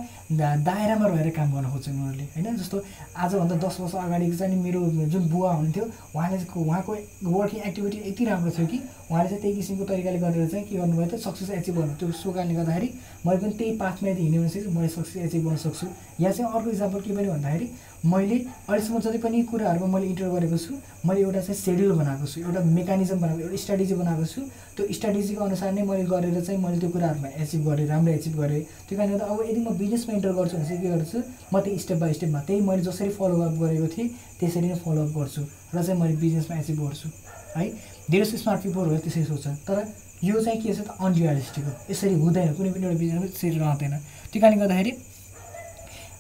दायरामा 0.65 1.07
रहेर 1.07 1.31
काम 1.37 1.53
गर्न 1.53 1.69
खोज्छन् 1.69 2.01
उनीहरूले 2.01 2.25
होइन? 2.33 2.57
जस्तो 2.57 2.77
आजभन्दा 3.13 3.57
दस 3.61 3.77
वर्ष 3.81 3.95
अगाडि 4.01 4.31
चाहिँ 4.41 4.57
मेरो 4.57 4.81
जुन 5.13 5.29
बुवा 5.29 5.53
हुनुहुन्थ्यो 5.53 5.85
उहाँले 6.17 6.39
उहाँको 6.65 6.93
वर्किङ 7.29 7.61
एक्टिभिटी 7.69 7.99
यति 8.09 8.25
राम्रो 8.25 8.51
थियो 8.57 8.67
कि 8.73 8.79
उहाँले 9.11 9.29
चाहिँ 9.29 9.43
त्यही 9.43 9.55
किसिमको 9.57 9.85
तरिकाले 9.85 10.19
गरेर 10.19 10.49
चाहिँ 10.49 10.65
के 10.65 10.77
गर्नुभयो 10.81 11.09
त 11.13 11.21
सक्सेस 11.21 11.51
एचिभ 11.61 11.77
गर्नु। 11.77 11.95
त्यो 12.01 12.09
सो 12.09 12.33
कारणले 12.33 12.55
गर्दाखेरि 12.57 12.89
मैले 13.27 13.39
पनि 13.41 13.53
त्यही 13.61 13.77
पाथमा 13.77 14.09
यदि 14.09 14.23
हिँड्यो 14.23 14.41
भने 14.41 14.51
चाहिँ 14.51 14.75
मैले 14.77 14.89
सक्सेस 14.97 15.23
एचिभ 15.29 15.45
गर्न 15.45 15.57
सक्छु। 15.61 15.87
या 16.25 16.31
चाहिँ 16.33 16.53
अर्को 16.57 16.71
इक्जाम्पल 16.71 17.01
के 17.01 17.17
पनि 17.17 17.29
भन्दाखेरि 17.29 17.69
मैले 18.01 18.37
अहिलेसम्म 18.69 18.99
जति 19.05 19.19
पनि 19.21 19.43
कुराहरूमा 19.51 19.87
मैले 19.93 20.07
इन्टर 20.09 20.29
गरेको 20.33 20.57
छु 20.57 20.73
मैले 21.05 21.21
एउटा 21.21 21.41
चाहिँ 21.41 21.61
सेड्युल 21.61 21.93
बनाएको 22.01 22.27
छु 22.33 22.41
एउटा 22.41 22.61
मेकानिजम 22.65 23.19
बनाएको 23.21 23.41
एउटा 23.45 23.57
स्ट्राटेजी 23.65 23.95
बनाएको 23.95 24.25
छु। 24.25 24.41
त्यो 24.77 24.93
स्ट्राटेजीको 24.97 25.45
अनुसार 25.45 25.73
नै 25.73 25.83
मैले 25.91 26.05
गरेर 26.09 26.30
चाहिँ 26.39 26.61
मैले 26.63 26.79
त्यो 26.81 26.91
कुराहरूमा 26.95 27.29
एचिभ 27.43 27.61
गरेँ 27.67 27.87
राम्रो 27.91 28.13
एचिभ 28.15 28.35
गरेँ। 28.41 28.63
त्यो 28.87 28.95
कारणले 28.99 29.19
गर्दा 29.19 29.27
अब 29.27 29.39
यदि 29.51 29.61
म 29.67 29.69
बिजनेसमा 29.75 30.15
इन्टर 30.15 30.33
गर्छु 30.39 30.57
भने 30.57 30.67
चाहिँ 30.71 30.81
के 30.83 30.89
गर्छु 30.95 31.19
म 31.53 31.55
त्यही 31.61 31.79
स्टेप 31.83 31.99
बाई 31.99 32.13
स्टेपमा 32.15 32.41
त्यही 32.47 32.61
मैले 32.63 32.83
जसरी 32.87 33.11
फलोअप 33.19 33.55
गरेको 33.63 33.89
थिएँ 33.95 34.09
त्यसरी 34.39 34.69
नै 34.71 34.77
फलोअप 34.85 35.11
गर्छु 35.19 35.43
र 35.75 35.77
चाहिँ 35.83 35.99
मैले 36.01 36.15
बिजनेसमा 36.23 36.55
एचिभ 36.63 36.79
गर्छु। 36.87 37.09
है? 37.57 37.65
धेरै 38.11 38.25
स्मार्ट 38.25 38.61
पिपलहरू 38.63 38.99
त्यसरी 39.05 39.25
सोच्छन् 39.27 39.57
तर 39.67 39.79
यो 40.23 40.37
चाहिँ 40.45 40.61
के 40.63 40.75
छ 40.75 40.81
त 40.87 40.91
अनरियलिस्टिक 41.01 41.65
हो। 41.65 41.73
यसरी 41.91 42.15
हुँदैन 42.23 42.53
कुनै 42.55 42.71
पनि 42.71 42.85
एउटा 42.87 42.99
बिजनेसमा 43.03 43.27
त्यसरी 43.27 43.59
रहँदैन। 43.59 43.95
त्यो 44.31 44.41
कारणले 44.41 44.61
गर्दाखेरि 44.63 44.93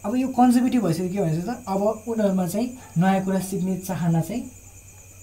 अब 0.01 0.13
यो 0.17 0.29
कन्जर्भेटिभ 0.33 0.83
भइसक्यो 0.85 1.13
के 1.13 1.21
भन्छ 1.21 1.45
त 1.45 1.51
अब 1.69 1.81
उनीहरूमा 2.09 2.47
चाहिँ 2.49 2.69
नयाँ 2.99 3.21
कुरा 3.25 3.41
सिक्ने 3.45 3.77
चाहना 3.85 4.21
चाहिँ 4.25 4.43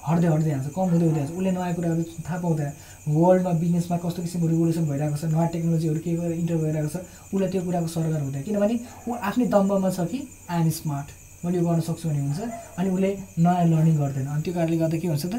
हट्दै 0.07 0.27
हट्दै 0.27 0.49
जान्छ 0.49 0.67
कम 0.77 0.87
हुँदै 0.93 1.05
हुँदै 1.05 1.19
जान्छ। 1.19 1.31
उसले 1.33 1.51
नयाँ 1.51 1.73
कुराहरू 1.75 2.03
थाहा 2.23 2.37
पाउँदैन। 2.37 2.69
वर्ल्डमा 3.07 3.51
बिजनेसमा 3.63 3.97
कस्तो 4.03 4.21
किसिमको 4.23 4.47
रिभोल्युसन 4.47 4.85
भइरहेको 4.89 5.17
छ 5.17 5.23
नयाँ 5.31 5.47
टेक्नोलोजीहरू 5.53 5.99
के 6.05 6.15
गरेर 6.17 6.37
इन्टर 6.39 6.57
भइरहेको 6.63 6.89
छ 6.93 6.97
उसलाई 7.33 7.49
त्यो 7.51 7.61
कुराको 7.67 7.87
सरकार 7.87 8.21
हुँदैन। 8.21 8.43
किनभने 8.43 8.75
ऊ 9.07 9.13
आफ्नै 9.29 9.45
दम्बमा 9.55 9.89
छ 9.89 9.99
कि 10.11 10.19
आइएम 10.49 10.69
स्मार्ट 10.79 11.07
मैले 11.45 11.57
यो 11.57 11.63
गर्न 11.67 11.81
सक्छु 11.87 12.09
भने 12.09 12.19
हुन्छ 12.19 12.39
अनि 12.79 12.89
उसले 12.89 13.09
नयाँ 13.39 13.65
लर्निङ 13.71 13.95
गर्दैन। 13.97 14.27
अनि 14.27 14.41
त्यो 14.43 14.53
कारणले 14.53 14.77
गर्दा 14.77 14.97
के 14.97 15.07
हुन्छ 15.07 15.25
त 15.25 15.35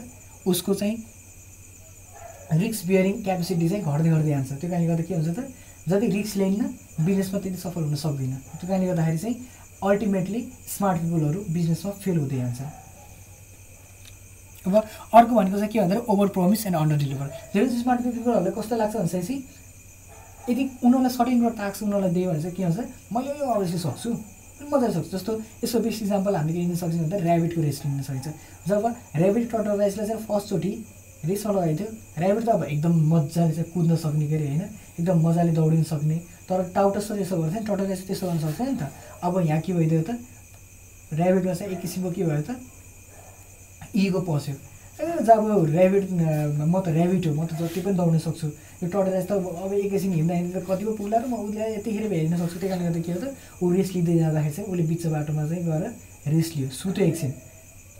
उसको 0.49 0.75
चाहिँ 0.81 0.97
रिक्स 2.63 2.81
बियरिङ 2.89 3.15
क्यापेसिटी 3.23 3.69
चाहिँ 3.69 3.85
घट्दै 3.85 4.11
घट्दै 4.11 4.31
जान्छ। 4.31 4.51
त्यो 4.61 4.71
कारणले 4.71 4.89
गर्दा 4.89 5.05
के 5.05 5.15
हुन्छ 5.15 5.29
त 5.37 5.41
जति 5.89 6.07
रिक्स 6.17 6.37
लिन्न 6.37 6.63
बिजनेसमा 7.05 7.39
त्यति 7.41 7.59
सफल 7.61 7.83
हुन 7.83 7.95
सक्दैन। 8.05 8.35
त्यो 8.59 8.67
कारणले 8.69 8.87
गर्दाखेरि 8.93 9.19
चाहिँ 9.19 9.37
अल्टिमेटली 9.89 10.41
स्मार्ट 10.75 10.99
पिपलहरू 11.03 11.41
बिजनेसमा 11.55 11.91
फेल 12.03 12.17
हुँदै 12.19 12.37
जान्छ। 12.37 12.61
अब 14.69 14.77
अर्को 15.15 15.35
भनेको 15.35 15.57
चाहिँ 15.57 15.73
के 15.73 15.79
भन्दाखेरि 15.81 16.07
over 16.09 16.29
promise 16.35 16.67
and 16.67 16.77
under 16.77 16.97
deliver 16.99 17.29
धेरै 17.53 17.69
स्मार्ट 17.77 18.01
पिपलहरूलाई 18.09 18.53
कस्तो 18.55 18.77
लाग्छ 18.77 18.97
भने 18.97 19.09
चाहिँ 19.11 19.39
यदि 20.49 20.65
उनीहरूलाई 20.81 21.13
सर्टेन 21.13 21.39
एउटा 21.39 21.57
टास्क 21.59 21.83
उनीहरूलाई 21.83 22.13
दियो 22.13 22.31
भने 22.31 22.43
चाहिँ 22.43 22.57
के 22.57 22.63
हुन्छ 22.65 22.79
मैले 23.13 23.39
यो 23.39 23.47
अवश्य 23.53 23.79
सक्छु 23.79 24.11
मजाले 24.67 24.93
सक्छु 24.95 25.11
जस्तो 25.11 25.33
यसको 25.65 25.79
बेस्ट 25.81 26.03
इक्जाम्पल 26.03 26.37
हामीले 26.37 26.59
लिन 26.61 26.77
सक्छौँ 26.77 27.01
भन्दा 27.01 27.17
ऱ्याबिटको 27.19 27.61
रेस 27.63 27.83
लिन 27.85 28.03
सकिन्छ 28.03 28.29
जब 28.69 28.87
ऱ्याबिट 29.17 29.45
टटर 29.51 29.77
रेसलाई 29.79 30.07
चाहिँ 30.07 30.23
फर्स्टचोटि 30.25 30.73
रेसमा 31.25 31.53
लगाएको 31.53 31.77
थियो 31.79 31.91
ऱ्याबिट 32.21 32.45
त 32.45 32.49
अब 32.51 32.65
एकदम 32.65 32.95
मजाले 33.13 33.53
चाहिँ 33.53 33.71
कुद्न 33.73 33.97
सक्ने 33.99 34.27
के 34.29 34.35
अरे 34.35 34.49
होइन 34.49 34.63
एकदम 34.63 35.27
मजाले 35.27 35.53
दौडिन 35.53 35.83
सक्ने 35.85 36.17
तर 36.49 36.63
टाउटस 36.75 37.09
त 37.09 37.13
त्यसो 37.19 37.37
गर्थ्यो 37.37 37.61
नि 37.61 37.67
टटर 37.67 37.87
रेस 37.87 38.07
त्यसो 38.07 38.27
गर्न 38.27 38.39
सक्छ 38.41 38.61
नि 38.63 38.77
त 38.77 38.91
अब 39.23 39.41
यहाँ 39.43 39.61
के 39.61 39.73
भइदियो 39.75 40.03
त 40.03 40.19
ऱ्याबिटमा 41.13 41.55
चाहिँ 41.55 41.73
एक 41.73 41.81
किसिमको 41.81 42.11
के 42.11 42.25
भयो 42.25 42.43
त 42.43 42.57
इगो 43.95 44.21
पस्यो। 44.29 44.55
ए 44.99 45.23
जब 45.23 45.41
ऱ्याबिट 45.75 46.05
म 46.11 46.75
त 46.83 46.89
ऱ्याबिट 46.89 47.27
हो 47.27 47.33
म 47.35 47.47
त 47.47 47.55
जति 47.61 47.81
पनि 47.81 47.95
दौड्न 47.95 48.19
सक्छु। 48.19 48.49
यो 48.83 48.87
टर्टराइज 48.89 49.27
त 49.27 49.33
अब 49.33 49.73
एकैछिन 49.73 50.13
हिँड्दा 50.13 50.35
हिँड्दा 50.35 50.61
कति 50.67 50.85
पो 50.85 50.93
पुग्ला 50.99 51.19
र 51.19 51.27
म 51.27 51.35
उसलाई 51.49 51.73
यतिखेर 51.79 52.05
हेर्न 52.13 52.37
सक्छु। 52.37 52.59
त्यही 52.59 52.69
कारणले 52.69 52.89
गर्दा 52.89 53.01
के 53.07 53.13
हो 53.13 53.19
त 53.23 53.27
ऊ 53.63 53.65
रेस 53.73 53.89
लिँदै 53.95 54.15
जाँदाखेरि 54.19 54.55
चाहिँ 54.55 54.71
उसले 54.71 54.85
बिच 54.91 55.07
बाटोमा 55.07 55.43
चाहिँ 55.49 55.65
गएर 55.65 55.85
रेस 56.35 56.49
लियो 56.57 56.69
सुत्यो 56.69 57.05
एकछिन। 57.07 57.31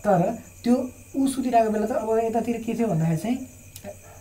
तर 0.05 0.21
त्यो 0.63 0.75
ऊ 1.19 1.27
सुतिरहेको 1.27 1.71
बेला 1.71 1.87
त 1.87 1.93
अब 2.03 2.11
यतातिर 2.19 2.57
के 2.67 2.73
थियो 2.75 2.87
भन्दाखेरि 2.89 3.21
चाहिँ 3.23 3.39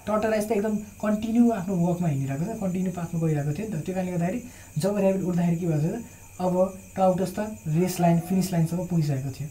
टर्टराइज 0.08 0.44
त 0.48 0.52
एकदम 0.52 0.76
कन्टिन्यू 1.04 1.44
आफ्नो 1.52 1.74
वर्कमा 1.76 2.08
हिँडिरहेको 2.08 2.44
छ 2.46 2.52
कन्टिन्यू 2.62 2.92
पाथमा 2.98 3.18
गइरहेको 3.22 3.52
थियो 3.58 3.66
नि 3.68 3.74
त। 3.74 3.84
त्यो 3.86 3.94
कारणले 3.96 4.12
गर्दाखेरि 4.16 4.40
जब 4.82 4.94
ऱ्याबिट 4.98 5.24
उठ्दाखेरि 5.30 5.58
के 5.62 5.68
भएको 5.68 5.90
त 5.94 6.02
अब 6.46 6.54
टाउटस 6.96 7.32
त 7.38 7.40
रेस 7.78 8.00
लाइन 8.00 8.18
फिनिस 8.30 8.52
लाइनसम्म 8.54 8.86
पुगिसकेको 8.88 9.32
थियो। 9.38 9.48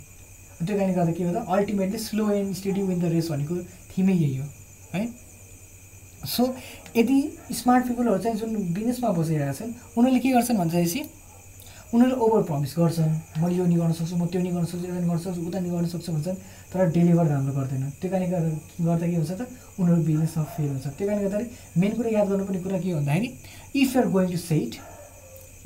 त्यो 0.65 0.77
कारणले 0.77 0.95
गर्दा 0.95 1.13
के 1.13 1.25
हो 1.25 1.45
ultimately 1.57 1.99
slow 1.99 2.31
and 2.31 2.55
steady 2.57 2.83
win 2.83 2.99
the 3.01 3.13
race 3.13 3.29
भनेको 3.31 3.55
थिमै 3.93 4.15
यही 4.15 4.37
हो 4.37 4.47
है? 4.95 5.05
सो 6.27 6.43
यदि 6.97 7.19
स्मार्ट 7.53 7.87
पिपलहरू 7.89 8.19
चाहिँ 8.23 8.39
जुन 8.39 8.51
बिजनेसमा 8.73 9.11
बसिरहेका 9.19 9.53
छन् 9.53 9.73
उनीहरूले 9.97 10.21
के 10.21 10.31
गर्छन् 10.33 10.59
भनेपछि 10.59 11.01
उनीहरूले 11.95 12.19
ओभर 12.25 12.43
प्रमिस 12.49 12.75
गर्छन्। 12.79 13.13
म 13.39 13.49
यो 13.53 13.65
नि 13.67 13.77
गर्न 13.77 13.93
सक्छु 13.95 14.17
म 14.17 14.27
त्यो 14.27 14.41
नि 14.43 14.51
गर्न 14.51 14.65
सक्छु 14.67 14.87
यता 14.87 14.99
नि 14.99 15.07
गर्न 15.07 15.19
सक्छु 15.23 15.41
उता 15.47 15.59
नि 15.61 15.71
गर्न 15.71 15.87
सक्छु 15.87 16.13
भन्छन् 16.13 16.37
तर 16.73 16.91
डेलिभर 16.97 17.27
राम्रो 17.31 17.53
गर्दैन। 17.55 17.83
त्यो 18.01 18.11
कारणले 18.11 18.29
गर्दा 18.33 18.51
गर्दा 18.85 19.07
के 19.07 19.17
हुन्छ 19.17 19.33
त? 19.39 19.43
उनीहरू 19.79 20.03
बिजनेसमा 20.03 20.45
फेल 20.57 20.69
हुन्छ। 20.75 20.87
त्यो 20.99 21.07
कारणले 21.07 21.25
गर्दाखेरि 21.31 21.81
मेन 21.81 21.93
कुरा 21.97 22.11
याद 22.19 22.27
गर्नुपर्ने 22.29 22.61
कुरा 22.65 22.79
के 22.83 22.95
भन्दाखेरि 22.95 23.29
if 23.81 23.97
you're 23.97 24.09
going 24.17 24.27
to 24.33 24.39
set 24.51 24.73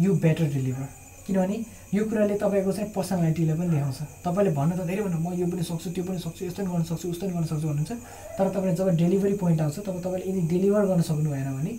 you 0.05 0.15
better 0.25 0.47
deliver 0.55 1.00
किनभने 1.31 1.57
यो 1.95 2.03
कुराले 2.11 2.35
तपाईँको 2.43 2.71
चाहिँ 2.75 2.91
पर्सनालिटीलाई 2.91 3.57
पनि 3.59 3.71
देखाउँछ। 3.71 3.99
तपाईँले 4.27 4.51
भन्नु 4.59 4.75
त 4.75 4.83
धेरै 4.91 5.03
भन्नु 5.07 5.19
म 5.23 5.33
यो 5.39 5.47
पनि 5.47 5.63
सक्छु 5.63 5.89
त्यो 5.95 6.05
पनि 6.05 6.19
सक्छु 6.19 6.43
यस्तो 6.51 6.63
पनि 6.63 6.71
गर्न 6.75 6.85
सक्छु 6.91 7.07
उस्तो 7.15 7.25
पनि 7.27 7.35
गर्न 7.39 7.47
सक्छु 7.47 7.67
भन्नुहुन्छ। 7.71 7.93
तर 8.39 8.47
तपाईँले 8.51 8.75
जब 8.75 8.89
डेलिभरी 8.99 9.35
पोइन्ट 9.43 9.61
आउँछ 9.63 9.79
तब 9.87 9.97
तपाईँले 10.03 10.27
यदि 10.31 10.43
डेलिभर 10.51 10.83
गर्न 10.91 11.03
सक्नु 11.07 11.31
भएन 11.31 11.49
भने 11.55 11.73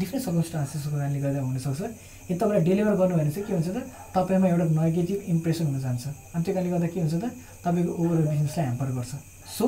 डिफ्रेन्ट 0.00 0.24
सर्कमस्टान्सेसको 0.24 0.96
कारणले 0.96 1.20
गर्दा 1.20 1.40
हुनसक्छ। 1.44 1.80
यदि 2.26 2.38
तपाईँलाई 2.40 2.64
डेलिभर 2.68 2.94
गर्नु 3.00 3.14
भएन 3.16 3.30
चाहिँ 3.30 3.46
के 3.46 3.52
हुन्छ 3.52 3.68
त 3.76 3.78
तपाईँमा 4.16 4.46
एउटा 4.48 4.64
नेगेटिभ 4.80 5.18
इम्प्रेसन 5.34 5.64
हुन 5.66 5.80
जान्छ। 5.80 6.04
अनि 6.34 6.42
त्यो 6.44 6.52
कारणले 6.54 6.70
गर्दा 6.72 6.88
के 6.92 7.00
हुन्छ 7.00 7.14
त 7.20 7.26
तपाईँको 7.64 7.92
ओभरअल 7.92 8.26
बिजनेसलाई 8.32 8.64
ह्याम्पर 8.66 8.88
गर्छ। 8.96 9.12
So 9.56 9.66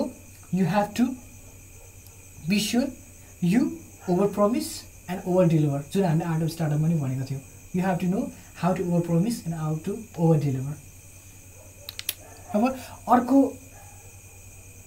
you 0.55 0.65
have 0.75 0.89
to 0.97 1.05
be 2.49 2.59
sure 2.61 2.87
you 3.45 3.61
over 4.11 4.27
promise 4.37 4.67
and 5.11 5.21
over 5.29 5.45
deliver 5.49 5.81
जुन 5.93 6.05
हामीले 6.05 6.25
आर्ट 6.25 6.43
अफ 6.43 6.51
स्टार्टअपमा 6.51 6.89
पनि 6.89 6.97
भनेको 7.01 7.25
थियो। 7.31 7.41
You 7.77 7.81
have 7.87 7.97
to 8.01 8.07
know 8.09 8.21
how 8.63 8.75
to 8.75 8.85
over 8.85 9.01
promise 9.07 9.37
and 9.47 9.57
how 9.57 9.77
to 9.87 9.93
over 10.19 10.39
deliver 10.45 10.77
अब 12.55 12.63
अर्को 13.15 13.39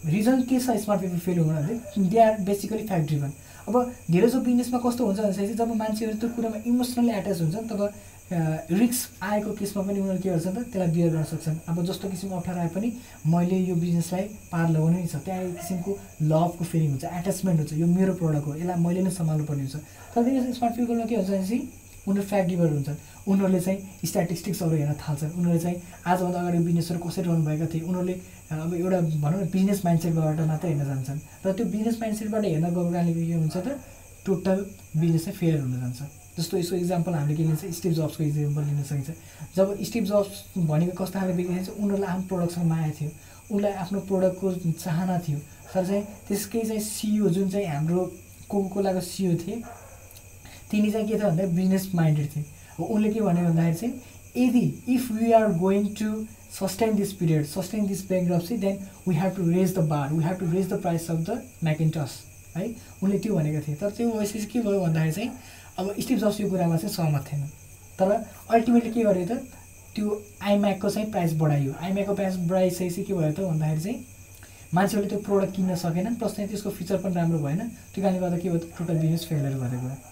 रिजन 0.05 0.41
के 0.49 0.59
छ? 0.59 0.77
स्मार्ट 0.83 1.01
पिपल 1.01 1.19
फेल 1.19 1.37
हुनु 1.39 1.53
भने 1.53 2.07
they 2.09 2.19
are 2.19 2.39
basically 2.43 2.87
fact 2.87 3.07
driven 3.07 3.31
अब 3.67 3.75
धेरै 4.11 4.27
जस्तो 4.27 4.39
बिजनेसमा 4.41 4.79
कस्तो 4.85 5.05
हुन्छ 5.05 5.19
भने 5.19 5.33
चाहिँ 5.33 5.53
जब 5.55 5.75
मान्छेहरू 5.81 6.17
त्यो 6.19 6.29
कुरामा 6.35 6.57
इमोसनली 6.67 7.11
एट्याच 7.17 7.41
हुन्छ 7.41 7.55
तब 7.71 7.81
रिस्क 8.31 9.23
आएको 9.23 9.51
केसमा 9.59 9.81
पनि 9.83 9.99
उनीहरू 9.99 10.21
के 10.23 10.29
गर्छन् 10.29 10.55
त 10.55 10.57
त्यसलाई 10.71 10.91
बियर 10.95 11.09
गर्न 11.13 11.23
सक्छन्। 11.31 11.57
अब 11.67 11.83
जस्तो 11.85 12.09
किसिमको 12.09 12.35
अप्ठ्यारो 12.35 12.59
आए 12.59 12.67
पनि 12.75 12.89
मैले 13.27 13.57
यो 13.69 13.75
बिजनेसलाई 13.75 14.23
पार 14.51 14.69
लगाउनु 14.69 14.97
नै 14.97 15.07
छ। 15.07 15.15
त्यहाँ 15.25 15.43
एक 15.43 15.55
किसिमको 15.59 15.91
लभको 16.31 16.63
फिलिङ 16.71 16.89
हुन्छ 16.89 17.03
एट्याचमेन्ट 17.03 17.59
हुन्छ। 17.59 17.73
यो 17.81 17.87
मेरो 17.87 18.13
प्रडक्ट 18.21 18.47
हो 18.47 18.55
यसलाई 18.55 18.79
मैले 18.87 19.01
नै 19.03 19.11
सम्हाल्नु 19.19 19.45
पर्ने 19.45 19.61
हुन्छ। 19.61 19.75
तर 20.15 20.53
स्मार्ट 20.57 20.73
पिपलमा 20.75 21.05
के 21.11 21.15
हुन्छ 21.15 21.29
भनेपछि 21.29 21.59
उनीहरू 22.07 22.27
फ्याक्ट 22.27 22.49
डिभर 22.49 22.69
हुन्छन्। 22.73 22.97
उनीहरूले 23.27 23.59
चाहिँ 23.61 23.79
स्ट्याटिस्टिक्सहरू 24.05 24.75
हेर्न 24.75 24.93
थाल्छन्। 25.01 25.31
उनीहरूले 25.37 25.61
चाहिँ 25.61 25.77
आजभन्दा 26.07 26.39
अगाडि 26.39 26.59
बिजनेसहरू 26.65 26.99
कसरी 26.99 27.23
रहनुभएका 27.23 27.65
थिए? 27.73 27.81
उनीहरूले 27.81 28.15
अब 28.51 28.73
एउटा 28.73 28.99
भनौँ 29.23 29.39
न 29.41 29.45
बिजनेस 29.53 29.81
माइन्डसेटबाट 29.85 30.39
मात्रै 30.51 30.69
हेर्न 30.71 30.85
जान्छन्। 30.85 31.19
र 31.45 31.51
त्यो 31.53 31.65
बिजनेस 31.65 31.97
माइन्डसेटबाट 32.01 32.43
हेर्न 32.45 32.65
गएको 32.65 32.91
कारणले 32.91 33.13
के 33.13 33.33
हुन्छ 33.33 33.57
त 33.57 33.67
टोटल 34.25 34.57
बिजनेस 34.97 35.23
चाहिँ 35.25 35.37
फेयर 35.37 35.59
हुन 35.61 35.73
जान्छ। 35.81 36.01
जस्तो 36.37 36.57
यसको 36.57 36.75
इक्जाम्पल 36.75 37.13
हामीले 37.13 37.35
के 37.37 37.43
लिन्छ 37.43 37.63
स्टिभ 37.77 37.93
जब्सको 37.93 38.23
इक्जाम्पल 38.23 38.63
लिन 38.63 38.83
सकिन्छ। 38.83 39.09
जब 39.55 39.67
स्टिभ 39.83 40.03
जब्स 40.05 40.35
भनेको 40.57 40.93
कस्तो 41.03 41.19
खाले 41.19 41.33
बिग्रिन्छ 41.33 41.69
उनीहरूलाई 41.69 42.09
आफ्नो 42.11 42.25
प्रोडक्टसँग 42.27 42.65
माया 42.65 42.91
थियो। 42.97 43.09
उनलाई 43.51 43.73
आफ्नो 43.83 43.99
प्रोडक्टको 44.09 44.47
चाहना 44.79 45.17
थियो। 45.27 45.39
तर 45.71 45.85
चाहिँ 45.85 46.03
त्यसकै 46.27 46.61
चाहिँ 46.61 46.81
सिइओ 46.81 47.29
जुन 47.35 47.49
चाहिँ 47.49 47.67
हाम्रो 47.67 48.01
कोको 48.49 48.67
कोलाको 48.73 49.01
सिइओ 49.01 49.35
थिए 49.43 49.55
तिनी 50.71 50.91
चाहिँ 50.91 51.07
के 51.07 51.17
थियो 51.17 51.29
भन्दा 51.29 51.45
बिजनेस 51.55 51.89
माइन्डेड 51.95 52.35
थिए। 52.35 52.43
हो 52.79 52.85
उनले 52.85 53.13
के 53.13 53.21
भन्यो 53.21 53.43
भन्दाखेरि 53.43 53.75
चाहिँ 53.75 54.47
यदि 54.47 54.65
if 54.93 55.11
we 55.11 55.31
are 55.31 55.51
going 55.59 55.87
to 56.01 56.25
sustain 56.59 56.95
this 56.95 57.11
period 57.13 57.45
sustain 57.45 57.87
this 57.87 58.07
bankruptcy 58.07 58.57
then 58.57 58.77
we 59.07 59.15
have 59.15 59.35
to 59.35 59.49
raise 59.49 59.75
the 59.77 59.79
bar 59.87 60.13
we 60.13 60.23
have 60.23 60.37
to 60.39 60.51
raise 60.51 60.69
the 60.73 60.81
price 60.81 61.09
of 61.11 61.17
the 61.29 61.41
Macintosh 61.63 62.19
है 62.57 62.67
उनले 63.03 63.19
त्यो 63.19 63.35
भनेको 63.35 63.67
थिए। 63.67 63.75
तर 63.75 63.89
त्यो 63.97 64.11
भएपछि 64.11 64.45
के 64.53 64.59
भयो 64.61 64.79
भन्दाखेरि 64.81 65.11
चाहिँ 65.11 65.31
अब 65.79 65.93
स्टिभ 65.99 66.19
जब्स 66.19 66.39
यो 66.41 66.49
कुरामा 66.49 66.77
चाहिँ 66.77 66.93
सहमत 66.95 67.25
थिएन। 67.31 67.47
तर 67.99 68.11
अल्टिमेटली 68.53 68.91
के 68.91 69.03
गर्यो 69.03 69.25
त 69.25 69.41
त्यो 69.95 70.21
आइम्याकको 70.41 70.89
चाहिँ 70.89 71.11
प्राइस 71.11 71.33
बढाइयो 71.39 71.73
आइम्याकको 71.81 72.13
प्राइस 72.15 72.35
बढाइसकेपछि 72.51 73.03
के 73.03 73.13
भयो 73.13 73.31
त 73.31 73.39
भन्दाखेरि 73.39 73.81
चाहिँ 73.81 74.05
मान्छेहरूले 74.73 75.09
त्यो 75.09 75.19
प्रोडक्ट 75.25 75.55
किन्न 75.55 75.75
सकेन 75.75 76.15
प्लस 76.15 76.35
चाहिँ 76.35 76.49
त्यसको 76.49 76.69
फिचर 76.79 76.97
पनि 77.03 77.15
राम्रो 77.15 77.39
भएन। 77.39 77.59
त्यो 77.93 78.03
कारणले 78.03 78.19
गर्दा 78.19 78.37
के 78.37 78.49
भयो 78.49 78.59
त 78.59 78.71
टोटल 78.77 78.97
बिजनेस 78.99 79.27
भएर 79.31 79.57
गयो 79.57 80.10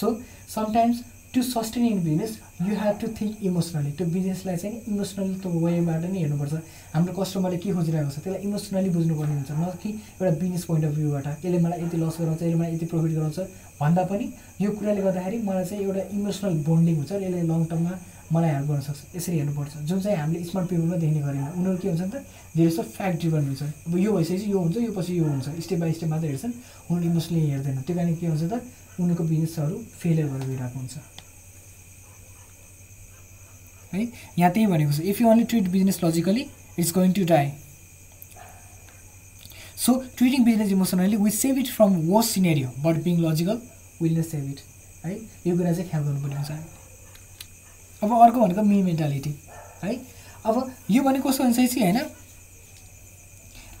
so 0.00 0.06
sometimes 0.54 1.02
to 1.34 1.42
sustain 1.42 1.84
in 1.86 2.02
business 2.04 2.38
you 2.62 2.74
have 2.78 2.94
to 3.00 3.06
think 3.18 3.42
emotionally 3.42 3.90
त्यो 3.98 4.06
बिजनेसलाई 4.06 4.56
चाहिँ 4.56 4.76
इमोसनली 4.88 5.34
त्यो 5.42 5.50
वेबाट 5.50 6.02
नै 6.02 6.18
हेर्नुपर्छ। 6.18 6.54
हाम्रो 6.94 7.12
कस्टमरले 7.18 7.58
के 7.58 7.72
खोजिरहेको 7.74 8.10
छ 8.10 8.18
त्यसलाई 8.22 8.42
इमोसनली 8.46 8.90
बुझ्नुपर्ने 8.96 9.34
हुन्छ। 9.34 9.50
न 9.50 9.64
कि 9.82 9.88
एउटा 9.90 10.30
बिजनेस 10.42 10.64
पोइन्ट 10.70 10.84
अफ 10.86 10.94
भ्यूबाट 10.94 11.26
यसले 11.26 11.58
मलाई 11.66 11.78
यति 11.82 11.96
लस 12.02 12.16
गराउँछ 12.20 12.42
यसले 12.42 12.54
मलाई 12.54 12.74
यति 12.74 12.86
प्रफिट 12.86 13.12
गराउँछ 13.18 13.38
भन्दा 13.80 14.02
पनि 14.10 14.26
यो 14.62 14.70
कुराले 14.78 15.02
गर्दाखेरि 15.02 15.38
मलाई 15.42 15.64
चाहिँ 15.64 15.84
एउटा 15.84 16.02
इमोसनल 16.16 16.54
बोन्डिङ 16.68 16.94
हुन्छ 16.96 17.12
यसले 17.12 17.42
लङ 17.50 17.64
टर्ममा 17.70 17.92
मलाई 18.32 18.50
हेल्प 18.50 18.68
गर्न 18.70 18.80
सक्छ। 18.86 19.00
यसरी 19.16 19.36
हेर्नुपर्छ। 19.38 19.72
जुन 19.90 20.00
चाहिँ 20.00 20.18
हामीले 20.18 20.44
स्मार्ट 20.50 20.68
पिपलमा 20.70 20.96
देख्ने 21.02 21.20
गरेन 21.26 21.44
उनीहरू 21.58 21.78
के 21.82 21.88
हुन्छ 21.88 22.00
नि 22.00 22.10
त 22.14 22.16
धेरै 22.56 22.70
जस्तो 22.70 22.82
फ्याक्ट 22.94 23.18
ड्रिभन 23.20 23.42
हुन्छ 23.50 23.62
अब 23.62 23.96
यो 23.98 24.10
भइसकेपछि 24.14 24.50
यो 24.52 24.58
हुन्छ 24.64 24.76
यो 24.86 24.92
पछि 24.94 25.12
यो 25.18 25.24
हुन्छ। 25.34 25.46
स्टेप 25.66 25.78
बाई 25.82 25.92
स्टेप 25.98 26.08
मात्रै 26.14 26.28
हेर्छन्। 26.30 26.54
उनीहरू 26.90 27.10
इमोसनली 27.10 27.40
हेर्दैन। 27.50 27.76
त्यो 27.82 27.94
कारण 27.96 28.14
के 28.14 28.26
हुन्छ 28.26 28.44
त? 28.52 28.54
उनीहरूको 29.00 29.24
बिजनेसहरू 29.24 29.76
फेलियर 30.00 30.26
भएर 30.26 30.46
गइरहेको 30.48 30.78
हुन्छ। 30.78 30.94
है 33.92 34.00
यहाँ 34.38 34.50
त्यही 34.52 34.66
भनेको 34.66 34.92
छ 34.92 35.00
if 35.00 35.20
you 35.20 35.28
only 35.28 35.44
treat 35.50 35.68
business 35.70 36.00
logically 36.04 36.46
it's 36.78 36.92
going 36.94 37.12
to 37.12 37.24
die 37.24 37.52
so 39.76 39.94
treating 40.16 40.44
business 40.44 40.70
emotionally 40.72 41.16
we 41.16 41.30
save 41.32 41.58
it 41.58 41.68
from 41.76 41.96
worse 42.08 42.28
scenario 42.30 42.68
but 42.82 43.02
being 43.04 43.18
logical 43.20 43.60
will 44.02 44.18
not 44.18 44.22
save 44.24 44.50
it 44.50 44.60
है 45.04 45.14
यो 45.46 45.56
कुरा 45.56 45.72
चाहिँ 45.72 45.88
ख्याल 45.90 46.02
गर्नुपर्ने 46.04 46.36
हुन्छ। 46.36 46.50
अब 48.02 48.10
अर्को 48.22 48.40
भनेको 48.40 48.62
मि 48.62 48.82
मेन्टालिटी 48.82 49.34
है 49.82 49.94
अब 50.44 50.74
यो 50.90 51.02
भनेको 51.02 51.28
कस्तो 51.28 51.44
हुन्छ 51.44 51.56
चाहिँ 51.56 51.82
होइन 51.82 51.98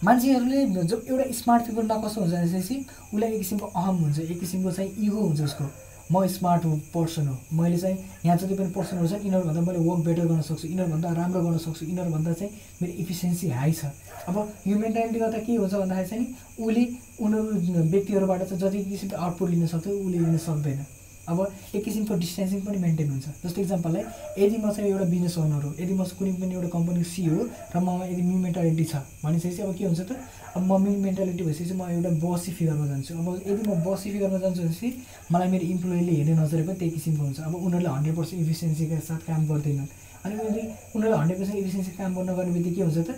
मान्छेहरूले 0.04 0.66
जब 0.84 1.04
एउटा 1.08 1.24
स्मार्ट 1.32 1.66
पिपलमा 1.66 1.96
कस्तो 2.00 2.20
हुन्छ 2.20 2.34
भनेपछि 2.34 2.76
उसलाई 3.14 3.30
एक 3.32 3.38
किसिमको 3.38 3.66
अहम 3.66 3.96
हुन्छ 4.04 4.18
एक 4.20 4.38
किसिमको 4.40 4.70
चाहिँ 4.72 4.90
इगो 5.06 5.20
हुन्छ 5.20 5.40
उसको। 5.40 5.64
म 6.12 6.26
स्मार्ट 6.28 6.64
हो 6.64 6.76
पर्सन 6.94 7.26
हो। 7.28 7.36
मैले 7.56 7.76
चाहिँ 7.80 7.96
यहाँ 8.24 8.36
जति 8.38 8.54
पनि 8.54 8.70
पर्सनहरू 8.76 9.08
छ 9.08 9.24
यिनीहरूभन्दा 9.24 9.60
मैले 9.64 9.78
वर्क 9.88 10.04
बेटर 10.04 10.26
गर्न 10.28 10.40
सक्छु 10.44 10.68
यिनीहरूभन्दा 10.68 11.12
राम्रो 11.12 11.40
गर्न 11.42 11.58
सक्छु 11.58 11.86
यिनीहरूभन्दा 11.86 12.32
चाहिँ 12.32 12.52
मेरो 12.82 12.92
इफिसियन्सी 13.02 13.48
हाई 13.50 13.72
छ। 13.72 13.84
अब 14.28 14.36
यो 14.66 14.78
मेन्टालिटी 14.78 15.18
गर्दा 15.18 15.38
के 15.38 15.56
हुन्छ 15.56 15.74
भन्दाखेरि 15.74 16.08
चाहिँ 16.08 16.26
उसले 16.60 16.84
उनीहरू 17.24 17.88
व्यक्तिहरूबाट 17.94 18.42
चाहिँ 18.44 18.60
जति 18.60 18.84
किसिमको 18.90 19.16
आउटपुट 19.16 19.50
लिन 19.50 19.66
सक्छ 19.66 19.86
उसले 19.88 20.18
लिन 20.18 20.36
सक्दैन। 20.44 20.84
अब 21.28 21.38
एक 21.74 21.82
किसिमको 21.84 22.14
डिस्टेन्सिङ 22.24 22.60
पनि 22.66 22.78
मेन्टेन 22.84 23.08
हुन्छ। 23.10 23.26
जस्तो 23.44 23.60
इक्जाम्पललाई 23.60 24.02
यदि 24.42 24.56
म 24.60 24.70
चाहिँ 24.74 24.90
एउटा 24.90 25.06
बिजनेस 25.14 25.36
ओनर 25.38 25.62
हो 25.64 25.70
यदि 25.80 25.94
म 25.94 26.04
कुनै 26.18 26.32
पनि 26.40 26.54
एउटा 26.54 26.68
कम्पनीको 26.76 27.08
सिओ 27.14 27.32
हो 27.34 27.42
र 27.74 27.76
ममा 27.80 28.04
यदि 28.12 28.22
मि 28.22 28.36
मेन्टालिटी 28.44 28.84
छ 28.84 28.94
भनेपछि 29.24 29.62
अब 29.64 29.72
के 29.78 29.84
हुन्छ 29.84 30.00
त 30.04 30.12
अब 30.54 30.62
म 30.62 30.72
मि 30.84 30.90
मेन्टालिटी 31.06 31.42
भइसकेपछि 31.44 31.74
म 31.74 31.82
एउटा 31.96 32.10
बसी 32.22 32.50
फिगरमा 32.58 32.86
जान्छु। 32.86 33.12
अब 33.18 33.28
यदि 33.48 33.62
म 33.64 33.72
बसी 33.86 34.08
फिगरमा 34.14 34.38
जान्छु 34.44 34.60
भनेपछि 34.62 34.88
मलाई 35.32 35.48
मेरो 35.50 35.64
इम्प्लोइले 35.74 36.12
हेर्ने 36.18 36.34
नजर 36.42 36.60
पनि 36.66 36.76
त्यही 36.78 36.90
किसिमको 36.96 37.22
हुन्छ। 37.24 37.38
अब 37.48 37.54
उनीहरूले 37.54 37.90
हन्ड्रेड 37.96 38.14
पर्सेन्ट 38.16 38.40
इफिसियन्सीका 38.44 38.98
साथ 39.08 39.20
काम 39.26 39.40
गर्दैनन्। 39.50 39.88
अनि 40.24 40.34
यदि 40.34 40.62
उनीहरूले 40.94 41.18
हन्ड्रेड 41.20 41.38
पर्सेन्ट 41.40 41.58
इफिसियन्सी 41.62 41.90
काम 41.98 42.10
गर्न 42.14 42.30
गर्ने 42.36 42.52
बित्तिकै 42.54 42.76
के 42.76 42.82
हुन्छ 42.86 42.98
त 43.08 43.10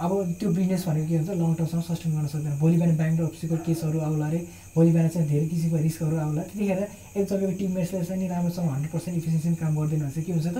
अब 0.00 0.10
त्यो 0.40 0.48
बिजनेस 0.50 0.82
भनेको 0.88 1.08
के 1.08 1.16
हुन्छ 1.16 1.30
लङ 1.42 1.54
टर्मसम्म 1.54 1.82
सस्टेन 1.82 2.12
गर्न 2.16 2.26
सक्दैन। 2.32 2.58
भोलि 2.58 2.76
बिहान 2.76 2.96
ब्याङ्क 2.96 3.20
अफिसको 3.20 3.56
केसहरू 3.66 3.98
आउला 4.00 4.26
अरे 4.26 4.40
भोलि 4.74 4.90
बिहान 4.92 5.08
चाहिँ 5.08 5.28
धेरै 5.28 5.46
किसिमको 5.52 5.76
रिस्कहरू 5.76 6.16
आउला। 6.16 6.42
त्यतिखेर 6.42 6.80
एक 7.16 7.24
तपाईँको 7.28 7.54
टिममेट्सले 7.60 8.04
चाहिँ 8.04 8.20
नि 8.22 8.28
राम्रोसँग 8.28 8.68
हन्ड्रेड 8.72 8.92
पर्सेन्ट 8.92 9.16
इफिसियन्सी 9.18 9.60
काम 9.62 9.72
गर्दैन 9.78 10.00
भने 10.00 10.10
चाहिँ 10.10 10.26
के 10.26 10.32
हुन्छ 10.32 10.48
त 10.56 10.58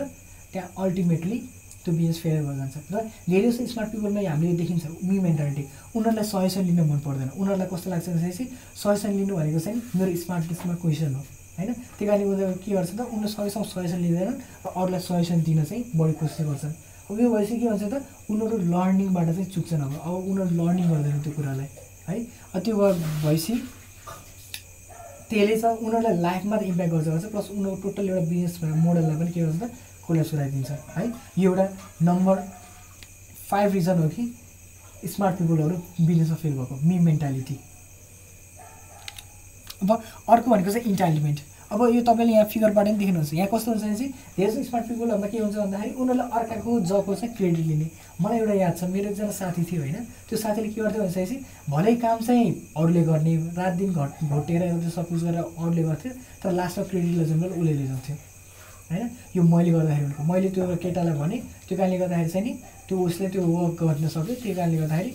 त्यहाँ 0.52 0.68
अल्टिमेटली 0.78 1.38
त्यो 1.82 1.92
बिजनेस 1.98 2.18
फेयर 2.22 2.42
भएर 2.46 2.56
जान्छ। 2.62 2.76
र 2.92 2.96
धेरै 3.26 3.48
जस्तो 3.50 3.66
स्मार्ट 3.72 3.88
पिपलमा 3.90 4.20
हामीले 4.30 4.54
देखिन्छ 4.62 4.84
मि 5.02 5.18
मेन्टालिटी 5.18 5.64
उनीहरूलाई 5.96 6.26
सजेसन 6.30 6.62
लिन 6.68 6.80
मन 6.86 6.98
पर्दैन। 7.02 7.28
उनीहरूलाई 7.34 7.68
कस्तो 7.72 7.88
लाग्छ 7.90 8.08
भनेपछि 8.08 8.44
सजेसन 8.78 9.10
लिनु 9.18 9.34
भनेको 9.34 9.58
चाहिँ 9.58 9.78
मेरो 9.98 10.10
स्मार्टनेसमा 10.22 10.74
क्वेसन 10.78 11.14
हो 11.18 11.22
होइन? 11.58 11.70
त्यही 11.72 12.06
कारणले 12.06 12.24
उनीहरू 12.30 12.54
के 12.62 12.70
गर्छ 12.70 12.90
त 12.94 13.00
उनीहरू 13.02 13.28
सकेसम्म 13.34 13.64
सजेसन 13.74 13.98
लिँदैनन् 14.04 14.38
र 14.38 14.66
अरूलाई 14.70 15.00
सजेसन 15.02 15.38
दिन 15.42 15.64
चाहिँ 15.64 15.82
बढी 15.98 16.12
कोसिस 16.20 16.46
गर्छन्। 16.46 16.74
अब 17.12 17.20
यो 17.20 17.28
भएपछि 17.30 17.56
के 17.60 17.68
भन्छ 17.68 17.84
त 17.92 17.94
उनीहरू 18.32 18.56
लर्निङबाट 18.72 19.26
चाहिँ 19.36 19.44
चुक्छन् 19.52 19.82
अब। 19.84 19.92
अब 20.00 20.14
उनीहरू 20.32 20.56
लर्निङ 20.56 20.88
गर्दैन 20.90 21.20
त्यो 21.22 21.32
कुरालाई 21.36 21.68
है? 22.08 22.16
त्यो 22.64 22.76
भएपछि 22.76 23.54
त्यसले 25.30 25.56
चाहिँ 25.60 25.76
उनीहरूलाई 25.76 26.16
लाइफमा 26.20 26.56
त 26.56 26.62
इम्प्याक्ट 26.62 26.92
गर्छ। 26.92 27.06
गर्छ 27.08 27.24
प्लस 27.32 27.46
उनीहरू 27.52 27.76
टोटल 27.82 28.08
एउटा 28.08 28.24
बिजनेस 28.30 28.54
मोडललाई 28.62 29.16
पनि 29.20 29.30
के 29.32 29.40
गर्छ 29.40 29.58
त 29.62 29.70
कोलेप्स 30.06 30.34
गराइदिन्छ 30.34 30.70
है? 30.96 31.04
यो 31.38 31.50
एउटा 31.50 31.66
नम्बर 32.02 32.36
फाइभ 33.50 33.72
रिजन 33.72 33.98
हो 33.98 34.08
कि 34.08 34.24
स्मार्ट 35.08 35.34
पिपलहरू 35.38 35.76
बिजनेसमा 36.06 36.36
फेल 36.36 36.52
भएको। 36.52 36.74
मि 36.88 36.98
मेन्टालिटी 37.06 37.56
अब 39.82 39.90
अर्को 39.92 40.50
भनेको 40.50 40.70
चाहिँ 40.70 40.90
इन्टाइलिमेन्ट 40.90 41.40
अब 41.72 41.82
यो 41.94 42.00
तपाईँले 42.04 42.32
यहाँ 42.32 42.44
फिगरबाट 42.52 42.86
पनि 42.86 42.98
देख्नुहुन्छ। 43.00 43.32
यहाँ 43.34 43.48
कस्तो 43.48 43.70
हुन्छ 43.70 43.82
भने 43.82 43.96
चाहिँ 43.96 44.12
धेरै 44.36 44.62
स्मार्ट 44.64 44.86
पिपलहरूमा 44.88 45.26
के 45.32 45.38
हुन्छ 45.38 45.56
भन्दाखेरि 45.56 45.94
उनीहरूलाई 45.96 46.28
अर्काको 46.38 46.80
जबको 46.90 47.14
चाहिँ 47.14 47.34
क्रेडिट 47.36 47.66
लिने। 47.66 47.86
मलाई 48.20 48.38
एउटा 48.38 48.54
याद 48.54 48.76
छ 48.76 48.84
मेरो 48.92 49.08
एकजना 49.10 49.30
साथी 49.32 49.62
थियो 49.70 49.80
होइन 49.82 50.04
त्यो 50.28 50.36
साथीले 50.38 50.68
के 50.68 50.80
गर्थ्यो 50.80 51.02
भनेपछि 51.02 51.36
भलै 51.72 51.94
काम 52.04 52.18
चाहिँ 52.28 52.50
अरूले 52.76 53.02
गर्ने 53.08 53.36
रात 53.56 53.72
दिन 53.80 53.90
घट 53.92 54.10
घोटेर 54.28 54.62
सब 54.96 55.08
कुछ 55.08 55.22
गरेर 55.22 55.40
अरूले 55.40 55.82
गर्थ्यो 55.82 56.12
तर 56.42 56.52
लास्टमा 56.52 56.84
क्रेडिटलाई 56.90 57.26
चाहिँ 57.26 57.50
उसले 57.50 57.72
लिइजाउँथ्यो 57.72 58.16
होइन 58.90 59.08
यो 59.36 59.42
मैले 59.42 59.70
गर्दाखेरि 59.72 60.04
भनेको। 60.04 60.32
मैले 60.32 60.48
त्यो 60.52 60.76
केटालाई 60.82 61.16
भने 61.22 61.36
त्यो 61.68 61.78
कारणले 61.78 61.98
गर्दाखेरि 61.98 62.30
चाहिँ 62.30 62.46
नि 62.46 62.52
त्यो 62.88 62.98
उसले 63.06 63.28
त्यो 63.32 63.42
वर्क 63.46 63.82
गर्न 63.82 64.08
सक्यो 64.08 64.34
त्यो 64.42 64.54
कारणले 64.56 64.76
गर्दाखेरि 64.76 65.12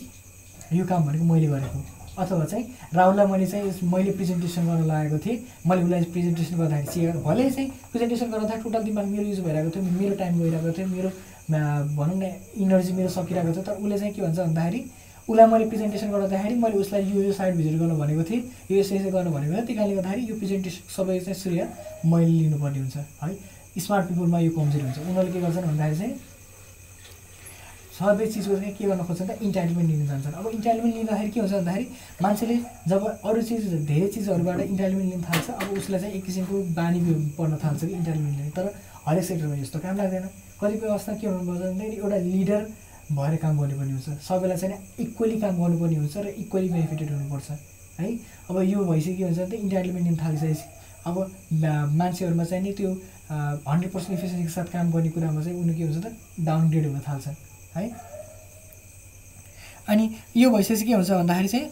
यो 0.78 0.84
काम 0.90 1.06
भनेको 1.06 1.24
मैले 1.24 1.46
गरेको। 1.54 1.97
अथवा 2.18 2.44
चाहिँ 2.44 2.64
राहुललाई 2.94 3.26
मैले 3.26 3.46
चाहिँ 3.46 3.88
मैले 3.94 4.10
प्रेजेन्टेसन 4.18 4.66
गर्न 4.66 4.84
लागेको 4.86 5.18
थिएँ। 5.24 5.38
मैले 5.66 5.82
उसलाई 5.82 6.04
प्रेजेन्टेसन 6.14 6.56
गर्दाखेरि 6.58 6.92
सिकाएको 6.92 7.20
भले 7.28 7.50
चाहिँ 7.50 7.68
प्रेजेन्टेसन 7.92 8.30
गर्दाखेरि 8.30 8.62
टोटल 8.62 8.82
दिमाग 8.84 9.06
मेरो 9.06 9.26
युज 9.28 9.40
भइरहेको 9.46 9.70
थियो 9.70 9.82
मेरो 10.00 10.14
टाइम 10.22 10.38
गइरहेको 10.40 10.72
थियो 10.78 10.86
मेरो 10.94 11.10
भनौँ 11.98 12.16
न 12.18 12.32
इनर्जी 12.62 12.92
मेरो 12.92 13.08
सकिरहेको 13.08 13.52
थियो। 13.52 13.62
तर 13.62 13.72
उसले 13.82 13.98
चाहिँ 13.98 14.12
के 14.14 14.22
भन्छ 14.22 14.38
भन्दाखेरि 14.38 14.80
उसलाई 15.28 15.46
मैले 15.52 15.64
प्रेजेन्टेसन 15.68 16.08
गर्दाखेरि 16.12 16.54
मैले 16.64 16.76
उसलाई 16.78 17.02
यो 17.04 17.22
यो 17.22 17.32
साइड 17.38 17.54
भिजिट 17.56 17.78
गर्नु 17.80 17.96
भनेको 17.96 18.22
थिएँ। 18.30 18.42
यो 18.70 18.76
यसो 18.78 18.94
यसो 18.94 19.10
गर्नु 19.12 19.30
भनेको 19.30 19.52
थिएँ 19.54 19.64
त्यही 19.66 19.76
कारणले 19.78 19.94
गर्दाखेरि 19.96 20.22
यो 20.30 20.34
प्रेजेन्टेसन 20.40 20.80
सबै 20.96 21.18
चाहिँ 21.20 21.38
श्रेय 21.40 21.62
मैले 22.08 22.26
लिनुपर्ने 22.26 22.78
हुन्छ 22.78 22.96
है। 22.96 23.34
स्मार्ट 23.78 24.04
पिपुलमा 24.08 24.38
यो 24.40 24.50
कमजोरी 24.58 24.84
हुन्छ। 24.84 24.98
उनीहरूले 24.98 25.32
के 25.32 25.40
गर्छन् 25.40 25.66
भन्दाखेरि 25.68 25.96
चाहिँ 25.98 26.14
सबै 27.98 28.26
चिजको 28.32 28.54
चाहिँ 28.56 28.74
के 28.78 28.84
गर्न 28.88 29.02
खोज्छन् 29.04 29.28
त? 29.28 29.42
इन्टाइटलमेन्ट 29.42 29.90
लिन 29.90 30.06
जान्छन्। 30.06 30.34
अब 30.38 30.46
इन्टाइटलमेन्ट 30.48 30.94
लिँदाखेरि 30.96 31.30
के 31.30 31.40
हुन्छ 31.40 31.52
भन्दाखेरि 31.52 31.86
मान्छेले 32.22 32.56
जब 32.88 33.02
अरू 33.28 33.42
चिज 33.42 33.62
धेरै 33.90 34.08
चिजहरूबाट 34.14 34.60
इन्टाइटलमेन्ट 34.60 35.10
लिन 35.12 35.22
थाल्छ 35.28 35.46
अब 35.50 35.68
उसलाई 35.78 36.00
चाहिँ 36.00 36.14
एक 36.14 36.24
किसिमको 36.26 36.56
बानी 36.78 37.00
पर्न 37.38 37.56
थाल्छ 37.64 37.80
कि 37.84 37.92
इन्टाइटलमेन्ट 37.92 38.36
लिने। 38.38 38.50
तर 38.58 38.66
हरेक 39.06 39.24
सेक्टरमा 39.24 39.54
यस्तो 39.62 39.78
काम 39.78 39.96
लाग्दैन। 39.96 40.28
कतिपय 40.60 40.86
अवस्था 40.86 41.12
के 41.18 41.26
हुनुपर्छ 41.26 41.60
भन्दाखेरि 41.60 41.96
एउटा 41.96 42.16
लिडर 42.28 42.62
भएर 43.18 43.36
काम 43.42 43.58
गर्नुपर्ने 43.58 43.92
हुन्छ। 43.92 44.08
सबैलाई 44.28 44.56
चाहिँ 44.58 44.78
इक्वली 45.00 45.40
काम 45.40 45.54
गर्नुपर्ने 45.62 45.96
हुन्छ 45.96 46.16
र 46.16 46.26
इक्वली 46.44 46.68
बेनिफिटेड 46.68 47.10
हुनुपर्छ। 47.10 47.50
है? 47.98 48.08
अब 48.50 48.56
यो 48.62 48.78
भइसक्यो 48.84 49.16
के 49.16 49.24
हुन्छ 49.24 49.38
भने 49.38 49.56
इन्टाइटलमेन्ट 49.56 50.06
लिन 50.06 50.16
थालिसकेपछि 50.22 50.64
अब 51.08 51.16
मान्छेहरूमा 51.98 52.44
चाहिँ 52.44 52.62
नि 52.64 52.72
त्यो 52.78 52.90
हन्ड्रेड 53.66 53.90
पर्सेन्ट 53.92 54.18
इफिसियन्सीको 54.18 54.52
साथ 54.54 54.72
काम 54.72 54.92
गर्ने 54.92 55.10
कुरामा 55.10 55.42
चाहिँ 55.42 55.58
उनीहरू 55.58 55.78
के 55.78 55.84
हुन्छ 55.84 55.98
त? 56.04 56.12
डाउनग्रेड 56.46 56.86
हुन 56.86 57.00
थाल्छन्। 57.08 57.47
है? 57.78 57.90
अनि 59.88 60.04
यो 60.36 60.50
भइसकेपछि 60.50 60.84
के 60.84 60.92
हुन्छ 60.94 61.10
भन्दाखेरि 61.10 61.48
चाहिँ 61.48 61.70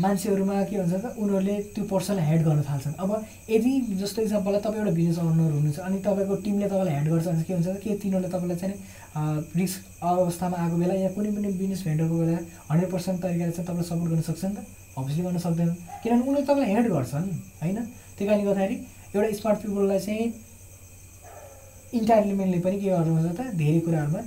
मान्छेहरूमा 0.00 0.62
के 0.64 0.76
हुन्छ 0.76 0.92
त 0.94 1.14
उनीहरूले 1.20 1.56
त्यो 1.74 1.84
पर्सनलाई 1.84 2.24
हेड 2.26 2.42
गर्न 2.44 2.62
थाल्छन्। 2.68 2.94
अब 2.96 3.10
यदि 3.50 3.72
जस्तो 4.00 4.22
इक्जाम्पललाई 4.22 4.60
तपाईँ 4.60 4.80
एउटा 4.80 4.92
बिजनेस 4.96 5.18
अनर 5.18 5.52
हुनुहुन्छ 5.52 5.78
अनि 5.78 5.98
तपाईँको 6.06 6.34
टिमले 6.44 6.66
तपाईँलाई 6.68 6.94
हेड 6.96 7.08
गर्छ 7.12 7.26
भने 7.28 7.42
के 7.44 7.52
हुन्छ 7.54 7.68
के 7.84 7.94
तिनीहरूले 8.02 8.28
तपाईँलाई 8.32 8.58
चाहिँ 8.62 8.76
रिस्क 9.56 9.80
अवस्थामा 10.02 10.56
आएको 10.62 10.76
बेला 10.76 10.94
या 10.94 11.10
कुनै 11.16 11.30
पनि 11.36 11.48
बिजनेस 11.60 11.82
भेन्डरको 11.84 12.14
बेला 12.18 12.38
हन्ड्रेड 12.70 12.90
पर्सेन्ट 12.92 13.22
तरिकाले 13.22 13.52
चाहिँ 13.52 13.66
तपाईँलाई 13.68 13.88
सपोर्ट 13.88 14.10
गर्न 14.12 14.22
सक्छ 14.28 14.44
नि 14.44 14.54
त? 14.56 14.64
अभियसली 14.98 15.22
गर्न 15.24 15.38
सक्दैन। 15.46 15.70
किनभने 16.02 16.20
उनीहरूले 16.20 16.46
तपाईँलाई 16.46 16.70
हेड 16.74 16.86
गर्छन् 16.92 17.28
होइन? 17.62 17.78
त्यही 18.16 18.26
कारणले 18.28 18.44
गर्दाखेरि 18.44 18.76
एउटा 19.14 19.28
स्मार्ट 19.40 19.58
पिपललाई 19.62 20.00
चाहिँ 20.06 20.26
इन्टाइटलमेन्टले 21.92 22.58
पनि 22.60 22.80
के 22.80 22.88
गर्नुहुन्छ 22.88 23.36
त 23.38 23.40
धेरै 23.56 23.80
कुराहरूमा 23.86 24.20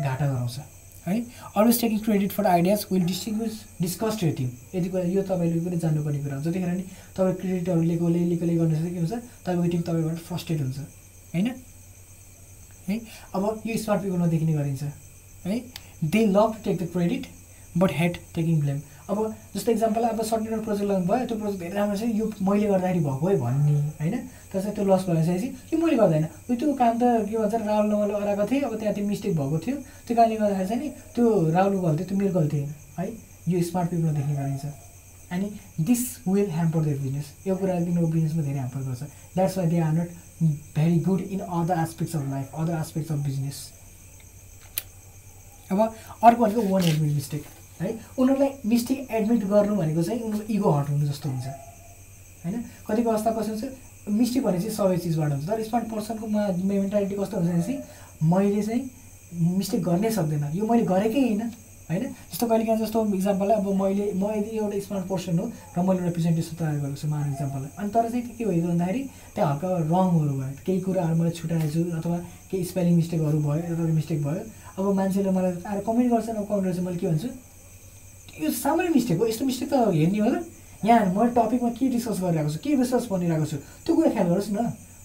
घाटा 0.00 0.26
गराउँछ 0.26 0.58
है? 1.06 1.16
Always 1.56 1.80
taking 1.80 1.98
credit 2.04 2.32
for 2.32 2.46
ideas 2.46 2.86
will 2.92 3.04
distinguish 3.06 3.54
discuss 3.80 4.18
team 4.20 4.50
यति 4.74 4.88
कुरा 4.88 5.04
यो 5.14 5.22
तपाईँले 5.28 5.60
पनि 5.64 5.76
जान्नुपर्ने 5.84 6.18
कुरा 6.24 6.34
हुन्छ। 6.34 6.44
त्यतिखेर 6.46 6.70
नि 6.74 6.84
तपाईँ 7.16 7.34
क्रेडिटहरू 7.40 7.82
लिएकोले 7.82 8.18
लिएकोले 8.30 8.54
गर्नु 8.56 8.74
के 8.90 8.98
हुन्छ? 8.98 9.12
तपाईँको 9.46 9.68
टिम 9.72 9.82
तपाईँबाट 9.88 10.18
फ्रस्ट्रेट 10.28 10.60
हुन्छ 10.60 10.78
होइन? 11.34 11.48
है? 12.88 13.00
अब 13.34 13.62
यो 13.66 13.76
स्मार्ट 13.84 14.02
पिपलमा 14.02 14.26
देखिने 14.32 14.52
गरिन्छ 14.52 14.82
है? 15.44 15.60
They 16.04 16.26
love 16.26 16.50
to 16.54 16.64
take 16.64 16.76
the 16.78 16.88
credit 16.92 17.26
but 17.78 17.90
hate 18.00 18.16
taking 18.34 18.60
blame 18.60 18.80
अब 19.10 19.18
जस्तो 19.54 19.72
इक्जाम्पल 19.72 20.02
अब 20.08 20.22
सर्टिफिकेट 20.22 20.64
प्रोजेक्ट 20.64 20.88
लगाउनु 20.90 21.06
भयो 21.06 21.26
त्यो 21.28 21.36
प्रोजेक्ट 21.38 21.60
धेरै 21.62 21.74
राम्रो 21.76 21.96
छ 21.96 22.02
यो 22.18 22.26
मैले 22.40 22.66
गर्दाखेरि 22.66 23.00
भएको 23.04 23.26
है 23.28 23.36
भन्ने 23.40 23.74
होइन? 24.00 24.14
तर 24.52 24.60
चाहिँ 24.60 24.74
त्यो 24.74 24.84
लस 24.84 25.04
भइसकेपछि 25.08 25.48
यो 25.72 25.78
मैले 25.78 25.96
गर्दैन। 25.96 26.24
त्यो 26.48 26.72
काम 26.72 26.98
त 26.98 27.02
के 27.28 27.36
भन्छ 27.36 27.54
राहुल 27.54 27.86
नमले 27.92 28.14
अराएको 28.14 28.44
थिएँ 28.50 28.62
अब 28.64 28.72
त्यहाँ 28.78 28.94
त्यो 28.94 29.04
मिस्टेक 29.06 29.36
भएको 29.36 29.58
थियो। 29.66 29.76
त्यो 30.06 30.16
कारणले 30.16 30.36
गर्दाखेरि 30.36 30.68
चाहिँ 30.68 30.82
नि 30.82 30.88
त्यो 31.14 31.24
राहुलको 31.52 31.80
गल्ती 31.86 32.04
त्यो 32.04 32.16
मेरो 32.18 32.32
गल्ती 32.38 32.56
होइन 32.56 32.70
है? 32.98 33.06
यो 33.48 33.62
स्मार्ट 33.68 33.90
पिपलमा 33.90 34.12
देख्ने 34.12 34.34
गरिन्छ 34.34 34.64
अनि 35.32 35.46
this 35.84 36.02
will 36.28 36.50
hamper 36.50 36.80
their 36.84 36.98
business 36.98 37.26
यो 37.46 37.56
कुरा 37.56 37.74
तिनीहरूको 37.78 38.12
बिजनेसमा 38.12 38.42
धेरै 38.42 38.58
ह्याम्पर 38.58 38.80
गर्छ। 38.88 39.02
That's 39.34 39.58
why 39.58 39.66
they 39.66 39.78
are 39.80 39.92
not 39.92 40.08
very 40.76 40.98
good 41.08 41.20
in 41.20 41.40
other 41.40 41.76
aspects 41.82 42.16
of 42.16 42.24
life 42.30 42.54
other 42.62 42.74
aspects 42.80 43.12
of 43.12 43.18
business 43.26 43.58
अब 45.70 45.80
अर्को 45.80 46.44
भनेको 46.44 46.62
वान 46.72 46.84
एडमिट 46.84 47.12
मिस्टेक 47.12 47.44
है? 47.80 47.88
उनीहरूलाई 48.18 48.50
मिस्टेक 48.66 48.98
एडमिट 49.10 49.44
गर्नु 49.52 49.74
भनेको 49.76 50.02
चाहिँ 50.02 50.20
उनीहरूको 50.20 50.52
इगो 50.54 50.70
हट 50.70 50.88
हुनु 50.90 51.06
जस्तो 51.06 51.28
हुन्छ। 51.28 51.46
होइन? 52.44 52.62
कतिपय 52.86 53.10
अवस्था 53.10 53.30
कस्तो 53.30 53.52
हुन्छ? 53.52 53.64
मिस्टेक 54.08 54.42
भने 54.44 54.58
चाहिँ 54.60 54.74
सबै 54.76 54.96
चिजबाट 55.04 55.30
हुन्छ। 55.32 55.48
तर 55.48 55.62
स्मार्ट 55.64 55.86
पर्सनको 55.90 56.26
मेन्टालिटी 56.28 57.14
कस्तो 57.16 57.36
हुन्छ 57.36 57.50
भनेपछि 57.50 57.74
मैले 58.22 58.62
चाहिँ 58.62 58.82
मिस्टेक 59.58 59.82
गर्नै 59.82 60.10
सक्दैन। 60.10 60.44
यो 60.54 60.66
मैले 60.66 60.84
गरेकै 60.84 61.20
होइन। 61.20 61.42
होइन? 61.84 62.04
जस्तो 62.32 62.46
कहिले 62.48 62.64
काहीँ 62.64 62.80
जस्तो 62.80 62.98
इक्जाम्पललाई 63.14 63.56
अब 63.56 63.68
मैले 63.80 64.04
म 64.16 64.30
यदि 64.32 64.50
एउटा 64.56 64.78
स्मार्ट 64.86 65.04
पर्सन 65.08 65.38
हो 65.38 65.44
र 65.76 65.82
मैले 65.84 65.98
एउटा 66.00 66.12
प्रेजेन्टेसन 66.16 66.56
तयार 66.56 66.76
गरेको 66.80 66.96
छु 66.96 67.08
मान 67.08 67.24
इक्जाम्पललाई 67.32 67.70
अनि 67.76 67.88
तर 67.92 68.08
चाहिँ 68.08 68.22
के 68.38 68.44
भयो 68.44 68.68
भन्दाखेरि 68.68 69.02
त्यहाँ 69.34 69.50
हल्का 69.52 69.68
रङहरू 69.92 70.34
भयो। 70.38 70.52
केही 70.64 70.80
कुराहरू 70.80 71.16
मैले 71.20 71.30
छुट्याएको 71.38 71.68
छु 71.74 71.82
अथवा 71.98 72.18
केही 72.50 72.64
स्पेलिङ 72.64 72.94
मिस्टेकहरू 72.96 73.38
भयो 73.40 73.62
एउटा 73.68 73.92
मिस्टेक 74.00 74.22
भयो। 74.24 74.42
अब 74.78 74.84
मान्छेले 75.00 75.30
मलाई 75.36 75.52
आएर 75.60 75.80
कमेन्ट 75.88 76.08
गर्छन् 76.12 76.36
अब 76.40 76.46
कमेन्ट 76.48 76.64
गर्छ 76.64 76.78
मैले 76.86 76.98
के 76.98 77.06
भन्छु? 77.08 77.28
यो 78.42 78.50
सामान्य 78.50 78.90
मिस्टेक 78.94 79.18
हो 79.18 79.26
यस्तो 79.26 79.44
मिस्टेक 79.44 79.68
त 79.70 79.74
हेर्ने 79.94 80.18
होला 80.18 80.40
यहाँ 80.84 81.06
मैले 81.14 81.30
टपिकमा 81.38 81.70
के 81.78 81.88
डिस्कस 81.88 82.18
गरिरहेको 82.20 82.50
छु 82.50 82.58
के 82.64 82.74
रिसर्च 82.82 83.06
भनिरहेको 83.10 83.46
छु 83.46 83.56
त्यो 83.86 83.94
कुरा 83.94 84.10
ख्याल 84.10 84.26
गर्नुहोस् 84.26 84.52
न। 84.52 84.58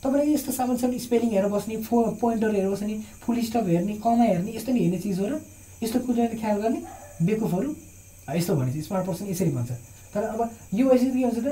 तपाईँले 0.04 0.34
यस्तो 0.34 0.52
सामान्य 0.52 0.80
सामान्य 0.82 1.00
स्पेलिङ 1.00 1.30
हेरेर 1.30 1.50
बस्ने 1.54 1.76
फो 1.86 1.96
पोइन्टर 2.22 2.50
हेरेर 2.56 2.72
बस्ने 2.74 2.96
फुल 3.24 3.38
स्टप 3.48 3.66
हेर्ने 3.70 3.94
कमा 4.04 4.24
हेर्ने 4.24 4.52
यस्तो 4.56 4.72
नि 4.74 4.80
हेर्ने 4.80 5.00
चिजहरू 5.06 5.38
यस्तो 5.84 6.00
कुराले 6.08 6.36
ख्याल 6.42 6.58
गर्ने 6.64 6.80
बेकुफहरू 7.28 7.70
यस्तो 8.36 8.56
भने 8.56 8.82
स्मार्ट 8.82 9.06
पर्सन 9.08 9.26
यसरी 9.30 9.52
भन्छ। 9.56 9.72
तर 10.14 10.24
अब 10.24 10.40
यो 10.74 10.90
भइसक्यो 10.90 11.14
के 11.14 11.24
हुन्छ 11.24 11.40
त? 11.46 11.50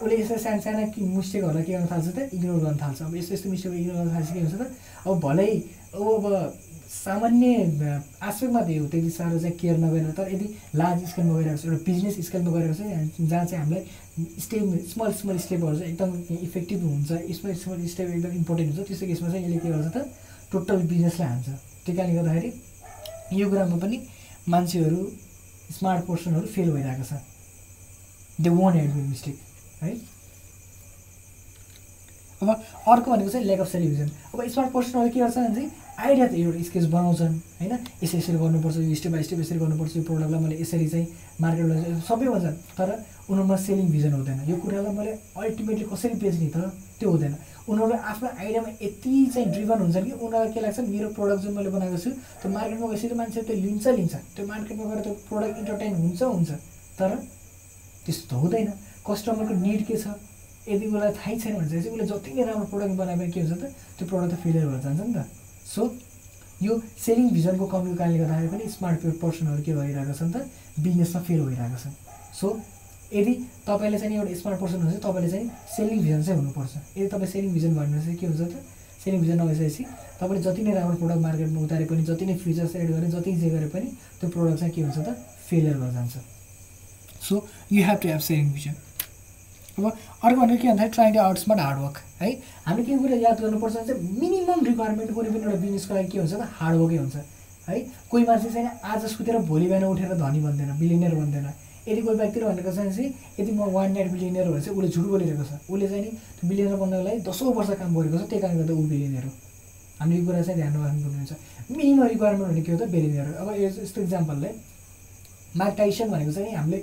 उसले 0.00 0.16
यस्तो 0.20 0.36
सानो 0.38 0.60
साना 0.62 0.80
मिस्टेकहरूलाई 0.96 1.64
के 1.64 1.72
गर्न 1.72 1.86
थाल्छ 1.90 2.08
त? 2.16 2.18
इग्नोर 2.32 2.58
गर्न 2.64 2.76
थाल्छ। 2.80 3.02
अब 3.02 3.14
यस्तो 3.16 3.34
यस्तो 3.34 3.48
मिस्टेक 3.50 3.72
इग्नोर 3.72 3.96
गर्न 3.96 4.12
थाल्छ 4.14 4.28
के 4.32 4.40
हुन्छ 4.40 4.54
त? 4.56 4.62
अब 5.06 5.20
भलै 5.20 5.50
अब 5.96 6.24
सामान्य 6.90 8.02
आस्पेक्टमा 8.28 8.60
त्यो 8.66 8.84
त्यति 8.92 9.10
साह्रो 9.10 9.38
चाहिँ 9.38 9.56
केयर 9.56 9.76
नगरेर 9.78 10.10
तर 10.18 10.32
यदि 10.32 10.46
लार्ज 10.76 11.04
स्केलमा 11.10 11.34
गइरहेको 11.38 11.58
छ 11.62 11.66
एउटा 11.66 11.84
बिजनेस 11.86 12.18
स्केलमा 12.26 12.50
गइरहेको 12.50 12.74
छ 12.74 13.28
जहाँ 13.30 13.44
चाहिँ 13.46 13.64
हामीलाई 13.64 13.82
स्टेप 14.44 14.64
स्मल 14.92 15.12
स्मल 15.20 15.38
स्टेपहरू 15.46 15.78
चाहिँ 15.78 15.92
एकदम 15.92 16.10
इफेक्टिभ 16.44 16.82
हुन्छ 16.84 17.10
स्मल 17.38 17.54
स्मल 17.62 17.86
स्टेप 17.94 18.08
एकदम 18.10 18.32
इम्पोर्टेन्ट 18.42 18.74
हुन्छ 18.74 18.88
त्यस्तो 18.88 19.06
केसमा 19.06 19.28
चाहिँ 19.30 19.44
यसले 19.44 19.58
के 19.58 19.68
गर्छ 19.70 19.96
त 19.96 19.98
टोटल 20.52 20.82
बिजनेसलाई 20.92 21.28
हान्छ। 21.28 21.48
त्यही 21.86 21.96
कारणले 21.96 22.14
गर्दाखेरि 22.18 22.50
यो 23.40 23.48
कुरामा 23.50 23.76
पनि 23.82 23.98
मान्छेहरू 24.50 25.00
स्मार्ट 25.78 26.04
पर्सनहरू 26.06 26.46
फेल 26.54 26.70
भइरहेको 26.74 27.04
छ। 27.06 27.12
दे 28.42 28.50
वन्ट 28.50 28.76
हेड 28.76 28.94
मिस्टेक 29.08 29.36
है 29.82 29.94
अब 32.42 32.48
अर्को 32.88 33.10
भनेको 33.10 33.30
चाहिँ 33.30 33.46
ल्याक 33.46 33.60
अफ 33.60 33.68
सेलिभिजन 33.72 34.08
अब 34.34 34.38
स्मार्ट 34.48 34.72
पर्सनहरू 34.72 35.10
के 35.10 35.20
गर्छ 35.20 35.36
भने 35.36 35.54
चाहिँ 35.54 35.70
आइडिया 36.00 36.26
त 36.26 36.32
एउटा 36.34 36.62
स्केच 36.64 36.84
बनाउँछन् 36.88 37.34
होइन? 37.60 37.72
यसरी 38.02 38.18
यसरी 38.18 38.36
गर्नुपर्छ 38.40 38.76
यो 38.80 38.94
स्टेप 38.96 39.12
बाई 39.12 39.22
स्टेप 39.22 39.40
यसरी 39.40 39.58
गर्नुपर्छ 39.60 39.96
यो 39.96 40.02
प्रडक्टलाई 40.08 40.40
मैले 40.40 40.56
यसरी 40.60 40.88
चाहिँ 40.88 41.06
मार्केटमा 41.40 42.00
सबै 42.08 42.26
भन्छन् 42.32 42.56
तर 42.78 42.88
उनीहरूमा 43.30 43.56
सेलिङ 43.56 43.86
भिजन 43.92 44.12
हुँदैन। 44.12 44.38
यो 44.48 44.56
कुरालाई 44.56 44.92
मैले 44.96 45.12
अल्टिमेटली 45.36 45.84
कसरी 45.92 46.14
बेच्ने 46.16 46.48
त 46.48 46.56
त्यो 46.98 47.10
हुँदैन। 47.10 47.34
उनीहरू 47.68 47.94
आफ्नो 48.10 48.28
आइडियामा 48.40 48.70
यति 48.80 49.12
चाहिँ 49.34 49.48
ड्रिभन 49.52 49.78
हुन्छन् 49.84 50.04
कि 50.04 50.12
उनीहरूलाई 50.16 50.52
के 50.52 50.60
लाग्छ 50.60 50.78
मेरो 50.88 51.08
प्रडक्ट 51.12 51.40
जुन 51.44 51.52
मैले 51.54 51.70
बनाएको 51.76 51.98
छु 52.00 52.10
त्यो 52.40 52.48
मार्केटमा 52.56 52.86
गएपछि 52.88 53.14
मान्छे 53.20 53.40
त्यो 53.44 53.56
लिन्छ 53.60 53.86
लिन्छ। 54.00 54.14
त्यो 54.34 54.46
मार्केटमा 54.48 54.84
गएर 54.88 55.00
त्यो 55.04 55.12
प्रडक्ट 55.28 55.58
इन्टरटेन 55.60 55.92
हुन्छ 56.00 56.22
हुन्छ। 56.22 56.50
तर 56.96 57.10
त्यस्तो 58.04 58.36
हुँदैन। 58.40 58.68
कस्टमरको 59.04 59.54
निड 59.60 59.84
के 59.86 59.96
छ? 60.00 60.16
यदि 60.68 60.86
उसलाई 60.86 61.12
थाहै 61.18 61.34
छैन 61.40 61.54
भने 61.56 61.68
चाहिँ 61.70 61.90
उसले 61.94 62.06
जति 62.12 62.30
नै 62.36 62.42
राम्रो 62.44 62.66
प्रडक्ट 62.72 62.94
भने 63.00 63.28
के 63.30 63.40
हुन्छ 63.40 63.54
त 63.62 63.64
त्यो 63.96 64.04
प्रडक्ट 64.10 64.32
त 64.32 64.36
फेलियर 64.44 64.66
भएर 64.66 64.80
जान्छ 64.84 65.00
नि 65.00 65.14
त। 65.14 65.24
सो 65.74 65.80
यो 66.62 66.72
सेलिङ 67.04 67.26
भिजनको 67.36 67.66
कमीको 67.72 67.96
कारणले 67.96 68.18
गर्दाखेरि 68.18 68.48
पनि 68.52 68.64
स्मार्ट 68.76 69.00
पर्सनहरू 69.22 69.62
के 69.64 69.72
भइरहेको 69.78 70.12
छ 70.12 70.22
नि 70.22 70.32
त? 70.34 70.36
बिजनेसमा 70.84 71.20
फेल 71.28 71.40
भइरहेको 71.48 71.78
छ। 71.80 71.86
सो 72.40 72.46
यदि 73.12 73.32
तपाईँले 73.66 73.98
चाहिँ 73.98 74.16
एउटा 74.16 74.34
स्मार्ट 74.40 74.58
पर्सन 74.60 74.78
हुन्छ 74.82 75.00
तपाईँले 75.00 75.30
चाहिँ 75.30 75.46
सेलिङ 75.76 75.98
भिजन 76.04 76.22
चाहिँ 76.22 76.38
हुनुपर्छ। 76.40 76.72
यदि 76.98 77.08
तपाईँ 77.08 77.30
सेलिङ 77.32 77.50
भिजन 77.56 77.72
भन्नु 77.74 77.98
चाहिँ 78.04 78.16
के 78.20 78.26
हुन्छ 78.26 78.42
त? 78.52 78.54
सेलिङ 79.00 79.20
भिजन 79.20 79.36
नभइसकेपछि 79.40 79.82
तपाईँले 80.20 80.42
जति 80.44 80.62
नै 80.62 80.72
राम्रो 80.76 80.96
प्रडक्ट 81.00 81.22
मार्केटमा 81.24 81.60
उतारे 81.64 81.84
पनि 81.90 82.02
जति 82.04 82.24
नै 82.28 82.34
फिचर्स 82.44 82.76
एड 82.76 82.90
गरे 82.92 83.08
जति 83.16 83.32
जे 83.40 83.48
गरे 83.50 83.68
पनि 83.72 83.88
त्यो 84.20 84.28
प्रडक्ट 84.28 84.58
चाहिँ 84.60 84.72
के 84.74 84.80
हुन्छ 84.84 84.98
त? 85.00 85.10
फेलियर 85.48 85.76
भएर 85.80 85.92
जान्छ। 85.96 86.14
So 87.24 87.34
you 87.72 87.80
have 87.88 87.98
to 88.02 88.08
have 88.08 88.20
selling 88.28 88.52
vision 88.52 88.74
अब 89.80 89.86
अर्को 90.24 90.40
भनेको 90.40 90.62
के 90.62 90.68
भन्दाखेरि 90.68 90.92
ट्राइङ 90.94 91.14
टु 91.14 91.20
आउटस्मार्ट 91.20 91.60
हार्डवर्क 91.60 91.96
है? 92.20 92.30
हामीले 92.66 92.84
के 92.86 92.98
कुरा 93.02 93.16
याद 93.26 93.40
गर्नुपर्छ 93.40 93.74
भने 93.76 93.86
चाहिँ 93.86 94.20
मिनिमम 94.20 94.64
रिक्वायरमेन्ट 94.66 95.10
कुनै 95.14 95.30
पनि 95.30 95.42
एउटा 95.44 95.58
बिजनेसको 95.64 95.94
लागि 95.94 96.08
के 96.12 96.18
हुन्छ 96.18 96.34
त? 96.34 96.42
हार्डवर्कै 96.60 96.96
हुन्छ 96.96 97.16
है? 97.16 97.80
कोही 98.10 98.24
मान्छे 98.28 98.48
चाहिँ 98.50 98.68
आज 98.84 99.04
सुतेर 99.10 99.36
भोलि 99.50 99.66
बिहान 99.66 99.84
उठेर 99.84 100.14
धनी 100.22 100.40
भन्दैन 100.46 100.70
बिलिनियर 100.78 101.14
भन्दैन 101.14 101.46
यदि 101.88 102.00
कोही 102.02 102.16
व्यक्तिले 102.18 102.44
भनेको 102.46 102.70
छ 102.70 102.78
भनेपछि 102.78 103.04
यदि 103.40 103.52
म 103.52 103.60
वान 103.74 103.92
नाइट 103.92 104.08
बिलियनियर 104.12 104.46
हो 104.46 104.52
भने 104.52 104.62
चाहिँ 104.62 104.76
उसले 104.78 104.88
झुट 104.90 105.06
बोलिरहेको 105.10 105.44
छ। 105.44 105.52
उसले 105.70 105.86
चाहिँ 105.88 106.02
नि 106.04 106.48
बिलियनर 106.48 106.76
बन्नको 106.82 107.02
लागि 107.08 107.20
दसौँ 107.28 107.52
वर्ष 107.56 107.70
काम 107.80 107.90
गरेको 107.96 108.18
छ 108.18 108.22
त्यही 108.30 108.40
कारणले 108.42 108.62
गर्दा 108.62 108.74
ऊ 108.74 108.84
बिलियनियर 108.90 109.24
हो। 109.24 109.32
हामीले 110.00 110.18
यो 110.20 110.26
कुरा 110.26 110.42
चाहिँ 110.42 110.58
ध्यान 110.60 110.72
राख्नुपर्ने 110.76 111.18
हुन्छ। 111.20 111.32
मिनिमम 111.70 112.02
रिक्वायरमेन्ट 112.12 112.48
भनेको 112.50 112.66
के 112.66 112.72
हो 112.72 112.78
त? 112.78 112.90
बिलियनियर 112.90 113.26
हो। 113.26 113.32
अब 113.40 113.48
यस्तो 113.60 114.00
इक्जाम्पलले 114.00 114.50
मार्क 115.56 115.74
टाइसन 115.76 116.10
भनेको 116.10 116.32
चाहिँ 116.32 116.54
हामीले 116.54 116.78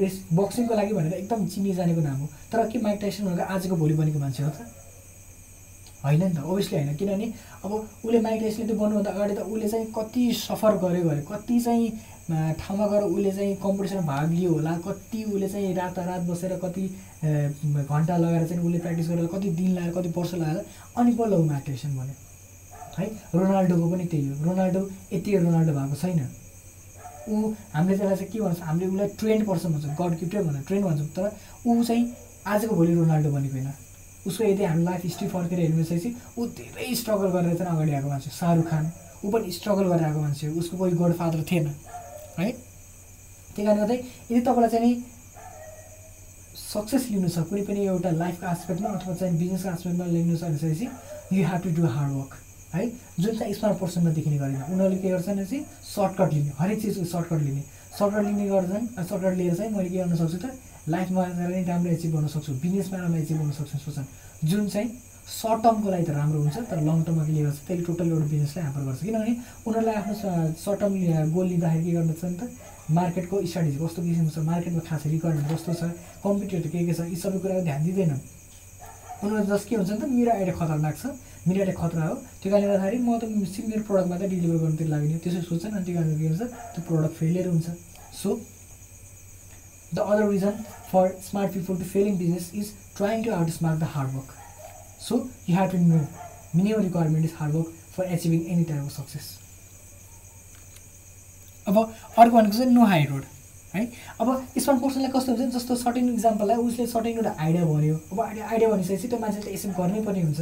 रेस 0.00 0.14
बक्सिङको 0.32 0.74
लागि 0.74 0.92
भनेर 0.94 1.12
एकदम 1.14 1.46
चिनी 1.46 1.74
जानेको 1.74 2.00
नाम 2.00 2.16
हो। 2.20 2.26
तर 2.52 2.68
के 2.70 2.78
माइक 2.82 3.00
टाइसन 3.00 3.24
भनेको 3.24 3.52
आजको 3.54 3.76
भोलि 3.76 3.94
बनेको 3.94 4.18
मान्छे 4.18 4.42
हो 4.42 4.50
त? 4.50 4.66
होइन 6.04 6.22
नि 6.24 6.34
त 6.34 6.44
ओभियसली 6.44 6.78
होइन। 6.78 6.96
किनभने 6.96 7.32
अब 7.64 7.72
उसले 7.72 8.20
माइक 8.20 8.40
टाइसनले 8.40 8.66
त्यो 8.66 8.76
बन्नुभन्दा 8.76 9.10
अगाडि 9.10 9.34
त 9.34 9.38
उसले 9.44 9.68
चाहिँ 9.68 9.86
कति 9.96 10.32
सफर 10.38 10.76
गर्यो 10.84 11.04
गरे 11.08 11.22
कति 11.28 11.60
चाहिँ 11.60 11.90
ठाउँमा 12.60 12.86
गएर 12.88 13.02
उसले 13.04 13.32
चाहिँ 13.32 13.56
कम्पिटिसनमा 13.62 14.06
भाग 14.06 14.32
लियो 14.32 14.52
होला 14.52 14.72
कति 14.86 15.22
उसले 15.24 15.48
चाहिँ 15.48 15.74
रातारात 15.74 16.22
बसेर 16.28 16.56
कति 16.64 16.84
घन्टा 17.24 18.16
लगाएर 18.16 18.46
चाहिँ 18.48 18.62
उसले 18.64 18.78
प्र्याक्टिस 18.78 19.08
गरेर 19.08 19.26
कति 19.34 19.48
दिन 19.58 19.70
लगाएर 19.72 19.92
कति 19.92 20.08
वर्ष 20.16 20.34
लगाएर 20.34 20.64
अनि 20.96 21.12
बल्ल 21.20 21.34
ऊ 21.34 21.44
माइक 21.44 21.64
टाइसन 21.66 21.96
भन्यो 21.96 22.16
है 22.98 23.06
रोनाल्डोको 23.34 23.90
पनि 23.90 24.04
त्यही 24.04 24.28
हो। 24.28 24.44
रोनाल्डो 24.44 24.80
यति 25.12 25.36
रोनाल्डो 25.36 25.72
भएको 25.72 25.96
छैन। 25.96 26.20
ऊ 27.28 27.52
हामीले 27.74 27.96
त्यसलाई 27.98 28.16
चाहिँ 28.16 28.30
के 28.32 28.40
भन्छ 28.40 28.60
हामीले 28.62 28.86
उसलाई 28.86 29.08
ट्रेन्ड 29.20 29.46
पर्सन 29.46 29.72
भन्छौँ 29.72 29.94
गड 30.00 30.18
गिफ्टेड 30.20 30.42
भनेर 30.46 30.62
ट्रेन्ड 30.68 30.84
भन्छौँ 30.86 31.08
तर 31.16 31.30
ऊ 31.66 31.82
चाहिँ 31.82 32.04
आजको 32.46 32.74
भोलि 32.76 32.94
रोनाल्डो 32.94 33.30
बनेको 33.32 33.54
होइन। 33.54 33.72
उसको 34.26 34.44
यदि 34.44 34.64
हामी 34.64 34.84
लाइफ 34.84 35.02
हिस्ट्री 35.04 35.28
फर्केर 35.28 35.58
हेर्नु 35.60 35.84
चाहिँ 35.84 36.14
ऊ 36.38 36.46
धेरै 36.58 36.94
स्ट्रगल 37.00 37.28
गरेर 37.36 37.56
चाहिँ 37.56 37.72
अगाडि 37.72 37.92
आएको 37.92 38.08
मान्छे 38.08 38.30
शाहरुख 38.30 38.66
खान। 38.70 38.92
ऊ 39.24 39.30
पनि 39.30 39.50
स्ट्रगल 39.52 39.84
गरेर 39.88 40.04
आएको 40.04 40.20
मान्छे 40.20 40.48
उसको 40.60 40.76
कोही 40.76 40.92
गड 40.92 41.12
फादर 41.18 41.42
थिएन 41.50 41.66
है? 42.38 42.50
त्यही 43.54 43.66
कारणले 43.66 43.80
गर्दै 43.80 43.96
यदि 44.30 44.40
तपाईँलाई 44.40 44.70
चाहिँ 44.70 44.94
सक्सेस 46.54 47.08
लिनु 47.10 47.28
छ 47.28 47.38
कुनै 47.48 47.62
पनि 47.68 47.86
एउटा 47.86 48.10
लाइफको 48.10 48.46
आस्पेक्टमा 48.46 48.88
अथवा 48.88 49.14
चाहिँ 49.14 49.38
बिजनेसको 49.38 49.68
आस्पेक्टमा 49.68 50.06
लिनु 50.06 50.36
छ 50.36 50.42
भनेपछि 50.44 50.88
you 51.32 51.46
have 51.48 51.60
to 51.64 51.70
do 51.76 51.86
hard 51.86 52.12
work 52.12 52.32
है? 52.74 52.84
जुन 53.20 53.38
चाहिँ 53.38 53.54
स्मार्ट 53.54 53.78
पर्सनमा 53.78 54.10
देखिने 54.18 54.38
गरिन्छ 54.38 54.62
उनीहरूले 54.70 54.98
के 54.98 55.08
गर्छन् 55.14 55.36
भने 55.36 55.46
चाहिँ 55.46 55.64
सर्टकट 55.94 56.32
लिने 56.34 56.50
हरेक 56.58 56.78
चिजको 56.82 57.04
सर्टकट 57.14 57.40
लिने। 57.46 57.62
सर्टकट 57.98 58.24
लिने 58.26 58.46
गर्छन् 58.48 58.86
सर्टकट 59.08 59.34
लिएर 59.38 59.54
चाहिँ 59.54 59.70
मैले 59.76 59.88
के 59.88 59.98
गर्न 59.98 60.16
सक्छु 60.16 60.38
त 60.44 60.46
लाइफमा 60.88 61.22
नै 61.38 61.62
राम्रो 61.64 61.90
एचिभ 61.96 62.10
गर्न 62.14 62.26
सक्छु 62.28 62.52
बिजनेसमा 62.60 62.98
राम्रो 62.98 63.18
एचिभ 63.24 63.36
गर्न 63.40 63.52
सक्छु 63.58 63.78
सोच्छन् 63.78 64.08
जुन 64.50 64.68
चाहिँ 64.68 64.88
सर्ट 65.24 65.62
टर्मको 65.64 65.88
लागि 65.90 66.04
त 66.04 66.10
राम्रो 66.12 66.38
हुन्छ 66.44 66.56
तर 66.70 66.80
लङ 66.84 67.02
टर्ममा 67.08 67.24
के 67.24 67.42
गर्छ 67.44 67.58
त्यसले 67.66 67.84
टोटल 67.88 68.08
एउटा 68.12 68.26
बिजनेसलाई 68.34 68.62
ह्याम्पर 68.64 68.82
गर्छ। 68.84 69.00
किनभने 69.04 69.32
उनीहरूलाई 69.64 69.94
आफ्नो 69.94 70.14
सर्ट 70.64 70.78
टर्म 70.80 70.92
गोल 71.32 71.46
लिँदाखेरि 71.48 71.84
के 71.84 71.92
गर्दछ 71.96 72.24
नि 72.24 72.36
त 72.36 72.42
मार्केटको 72.84 73.36
स्ट्राटेजी 73.48 73.78
कस्तो 73.80 74.00
किसिमको 74.04 74.30
छ 74.34 74.38
मार्केटमा 74.44 74.82
खास 74.84 75.02
रिक्वायरमेन्ट 75.14 75.48
कस्तो 75.52 75.72
छ 75.80 75.82
कम्पिटेटर 76.24 76.68
के 76.68 76.78
के 76.84 76.92
छ 76.92 77.00
यी 77.08 77.16
सबै 77.16 77.38
कुराको 77.40 77.62
ध्यान 77.64 77.80
दिँदैन 77.84 78.12
उनीहरू 79.24 79.44
जस्ट 79.48 79.64
के 79.68 79.74
हुन्छ 79.80 79.90
नि 79.90 79.98
त 80.04 80.04
मेरो 80.12 80.30
आइडिया 80.36 80.56
खतरनाक 80.60 80.96
छ 81.00 81.04
आइडिया 81.48 81.74
खतरा 81.76 82.04
हो। 82.06 82.14
त्यो 82.40 82.50
कारणले 82.52 82.68
गर्दाखेरि 82.68 82.98
म 82.98 83.18
त 83.20 83.24
सिङ्गल 83.54 83.80
प्रडक्ट 83.88 84.08
मात्रै 84.10 84.28
डेलिभर 84.28 84.56
गर्नुतिर 84.64 84.88
लाग्ने। 84.88 85.18
त्यसो 85.24 85.40
सोच्छन् 85.48 85.74
अनि 85.76 85.84
त्यो 85.84 85.94
कारणले 85.94 86.16
के 86.18 86.26
हुन्छ 86.28 86.42
त्यो 86.74 86.82
प्रडक्ट 86.88 87.14
फेलियर 87.20 87.46
हुन्छ। 87.48 87.66
So 88.22 88.28
the 89.94 89.98
other 89.98 90.24
reason 90.30 90.54
for 90.92 91.04
smart 91.28 91.52
people 91.52 91.74
to 91.76 91.84
fail 91.92 92.06
in 92.08 92.16
business 92.18 92.50
is 92.54 92.66
trying 92.96 93.24
to 93.24 93.30
outsmart 93.58 93.78
the 93.80 93.88
hard 93.94 94.10
work 94.14 94.30
so 95.08 95.14
you 95.48 95.56
have 95.56 95.70
to 95.70 95.78
know 95.78 96.00
minimum 96.56 96.82
requirement 96.82 97.24
is 97.26 97.32
hard 97.38 97.54
work 97.54 97.68
for 97.96 98.04
achieving 98.14 98.40
any 98.52 98.64
type 98.64 98.82
of 98.82 98.90
success 98.96 99.30
अब 101.66 101.78
अर्को 101.78 102.36
भनेको 102.36 102.56
चाहिँ 102.56 102.72
no 102.72 102.84
high 102.86 103.04
road 103.10 103.22
है? 103.74 103.84
अब 104.20 104.26
smart 104.58 104.80
पर्सनलाई 104.82 105.10
कस्तो 105.12 105.32
हुन्छ? 105.32 105.54
जस्तो 105.54 105.76
certain 105.76 106.12
इक्जाम्पललाई 106.14 106.56
उसले 106.56 106.86
सर्टेन 106.86 107.16
एउटा 107.16 107.36
आइडिया 107.38 107.64
भन्यो। 107.64 107.96
अब 108.12 108.20
आइडिया 108.20 108.68
भनिसकेपछि 108.68 109.08
त्यो 109.08 109.18
मान्छेले 109.18 109.56
त 109.56 109.74
गर्नै 109.78 110.00
पर्ने 110.04 110.22
हुन्छ। 110.22 110.40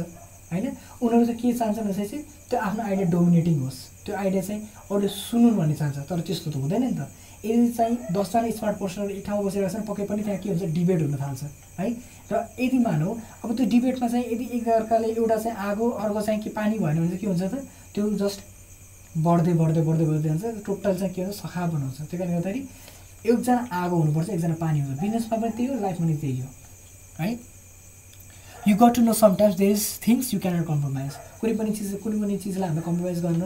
होइन 0.53 0.67
उनीहरू 1.01 1.25
चाहिँ 1.25 1.39
के 1.41 1.53
चाहन्छन् 1.59 1.85
भनेपछि 1.85 2.17
त्यो 2.49 2.59
आफ्नो 2.59 2.81
आइडिया 2.83 3.07
डोमिनेटिङ 3.09 3.55
होस्। 3.59 3.77
त्यो 4.05 4.15
आइडिया 4.15 4.41
चाहिँ 4.47 4.61
अरूले 4.91 5.09
सुनुन् 5.09 5.57
भन्ने 5.57 5.75
चाहन्छ 5.81 5.97
तर 6.09 6.19
त्यस्तो 6.27 6.51
त 6.51 6.55
हुँदैन 6.63 6.83
नि 6.83 6.95
त। 6.99 7.09
यदि 7.43 7.67
चाहिँ 7.77 7.95
दसजना 8.15 8.49
स्मार्ट 8.57 8.77
पर्सनहरू 8.79 9.11
एक 9.19 9.25
ठाउँमा 9.27 9.43
बसेर 9.43 9.69
छन् 9.69 9.83
पक्कै 9.83 10.05
पनि 10.07 10.21
त्यहाँ 10.23 10.39
के 10.39 10.49
हुन्छ 10.49 10.63
डिबेट 10.77 10.99
हुन 11.01 11.15
थाल्छ 11.19 11.43
है? 11.79 11.87
र 12.31 12.33
यदि 12.59 12.77
मानौँ 12.79 13.13
अब 13.43 13.49
त्यो 13.57 13.65
डिबेटमा 13.67 14.07
चाहिँ 14.07 14.25
यदि 14.31 14.45
एकअर्काले 14.57 15.07
एउटा 15.11 15.37
चाहिँ 15.43 15.57
आगो 15.69 15.89
अर्को 15.89 16.21
चाहिँ 16.21 16.39
के 16.43 16.49
पानी 16.55 16.79
भएन 16.79 16.97
भने 17.03 17.07
चाहिँ 17.07 17.19
के 17.19 17.27
हुन्छ 17.27 17.43
त? 17.43 17.55
त्यो 17.93 18.03
जस्ट 18.23 18.39
बढ्दै 19.25 19.53
बढ्दै 19.59 19.81
बढ्दै 19.83 20.05
बढ्दै 20.07 20.23
जान्छ। 20.23 20.63
टोटल 20.65 20.93
चाहिँ 20.99 21.13
के 21.13 21.21
हुन्छ 21.21 21.35
सखा 21.35 21.67
बनाउँछ। 21.67 21.97
त्यो 21.99 22.17
कारणले 22.19 22.33
गर्दाखेरि 22.33 22.61
एकजना 23.27 23.67
आगो 23.81 23.95
हुनुपर्छ 23.95 24.29
एकजना 24.29 24.55
पानी 24.63 24.79
हुन्छ 24.79 24.99
बिजनेसमा 25.01 25.37
पनि 25.37 25.51
त्यही 25.51 25.67
हो 25.67 25.75
लाइफमा 25.83 26.05
पनि 26.05 26.15
त्यही 26.23 26.39
हो 26.39 26.47
है? 27.19 27.29
You 28.67 28.75
got 28.77 28.93
to 28.95 29.01
know 29.01 29.13
sometimes 29.13 29.55
there 29.57 29.71
is 29.71 29.85
things 30.07 30.33
you 30.33 30.39
can't 30.39 30.65
compromise 30.67 31.13
कुनै 31.39 31.53
पनि 31.59 31.71
चिज 31.77 31.93
कुनै 32.03 32.19
पनि 32.19 32.37
चिजलाई 32.43 32.67
हामीले 32.69 32.83
कम्प्रोमाइज 32.85 33.19
गर्न 33.23 33.43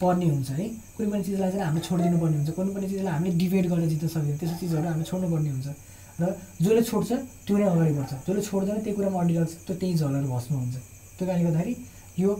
पर्ने 0.00 0.26
हुन्छ 0.26 0.50
है। 0.58 0.66
कुनै 0.96 1.08
पनि 1.12 1.22
चिजलाई 1.24 1.50
चाहिँ 1.50 1.64
हामीले 1.64 1.84
छोडिदिनु 1.88 2.18
पर्ने 2.20 2.36
हुन्छ। 2.36 2.50
कुनै 2.58 2.74
पनि 2.74 2.86
चिजलाई 2.88 3.12
हामीले 3.14 3.36
डिबेट 3.40 3.66
गरेर 3.72 3.88
जित्न 3.88 4.08
सक्दैन। 4.14 4.36
त्यस्तो 4.38 4.56
चिजहरू 4.60 4.86
हामीले 4.88 5.06
छोड्नुपर्ने 5.10 5.50
हुन्छ। 5.54 5.68
र 6.20 6.22
जसले 6.60 6.82
छोड्छ 6.90 7.10
त्यो 7.46 7.56
नै 7.56 7.66
अगाडि 7.72 7.92
बढ्छ। 7.98 8.12
जसले 8.26 8.42
छोड्दैन 8.50 8.78
त्यही 8.84 8.96
कुरामा 8.96 9.18
अडिरहेको 9.24 9.48
छ 9.48 9.56
त्यो 9.66 9.74
त्यही 9.80 9.94
झलेर 9.96 10.24
भस्नु 10.34 10.56
हुन्छ 10.60 10.74
त्यो 11.16 11.24
कारणले 11.26 11.44
गर्दाखेरि 11.48 11.74
यो 12.20 12.30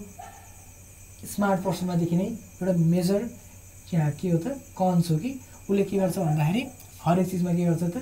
स्मार्ट 1.33 1.61
पर्सनमा 1.65 1.95
देखिने 2.05 2.27
एउटा 2.61 2.73
मेजर 2.95 3.21
के 3.89 4.29
हो 4.29 4.39
त 4.45 4.47
कन्स 4.77 5.11
हो 5.11 5.17
कि? 5.25 5.31
उसले 5.73 5.85
के 5.89 5.97
गर्छ 6.05 6.17
भन्दाखेरि 6.19 6.63
हरेक 7.05 7.27
चिजमा 7.33 7.53
के 7.57 7.65
गर्छ 7.65 7.83
त 7.95 7.97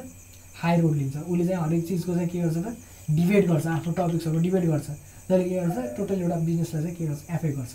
हाई 0.58 0.74
रोड 0.82 0.94
लिन्छ। 0.96 1.16
उसले 1.22 1.44
चाहिँ 1.46 1.60
हरेक 1.62 1.82
चिजको 1.88 2.14
चाहिँ 2.14 2.28
के 2.28 2.38
गर्छ 2.42 2.58
त 2.66 2.68
डिबेट 3.10 3.46
गर्छ 3.48 3.66
आफ्नो 3.66 3.92
टपिक्सहरू 3.92 4.38
डिबेट 4.38 4.64
गर्छ। 4.64 4.86
जसले 4.86 5.44
के 5.44 5.54
गर्छ 5.56 5.96
टोटल 5.96 6.22
एउटा 6.22 6.36
बिजनेसलाई 6.36 6.82
चाहिँ 6.82 6.96
के 6.96 7.06
गर्छ 7.06 7.30
एफेक्ट 7.30 7.56
गर्छ। 7.58 7.74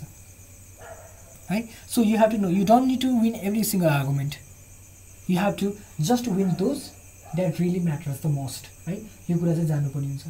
है? 1.50 1.62
So 1.90 2.02
you 2.02 2.18
have 2.18 2.30
to 2.30 2.36
know 2.38 2.48
you 2.48 2.64
don't 2.64 2.86
need 2.86 3.00
to 3.02 3.08
win 3.20 3.34
every 3.34 3.64
single 3.64 3.88
argument 3.88 4.34
you 5.30 5.38
have 5.40 5.54
to 5.60 5.72
just 6.04 6.28
win 6.28 6.52
those 6.58 6.78
that 7.36 7.60
really 7.60 7.80
matters 7.80 8.22
the 8.22 8.26
most 8.32 8.88
है? 8.88 8.94
यो 9.30 9.38
कुरा 9.38 9.54
चाहिँ 9.54 9.68
जानुपर्ने 9.68 10.06
हुन्छ। 10.08 10.24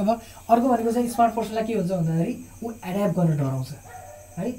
अब 0.00 0.08
अर्को 0.08 0.68
भनेको 0.68 0.92
चाहिँ 0.92 1.08
स्मार्ट 1.10 1.34
पर्सनलाई 1.34 1.64
के 1.66 1.74
हुन्छ 1.74 1.90
भन्दाखेरि 1.90 2.34
ऊ 2.64 2.70
एड्याप्ट 2.70 3.16
गर्न 3.16 3.36
डराउँछ 3.36 3.68
है? 4.38 4.52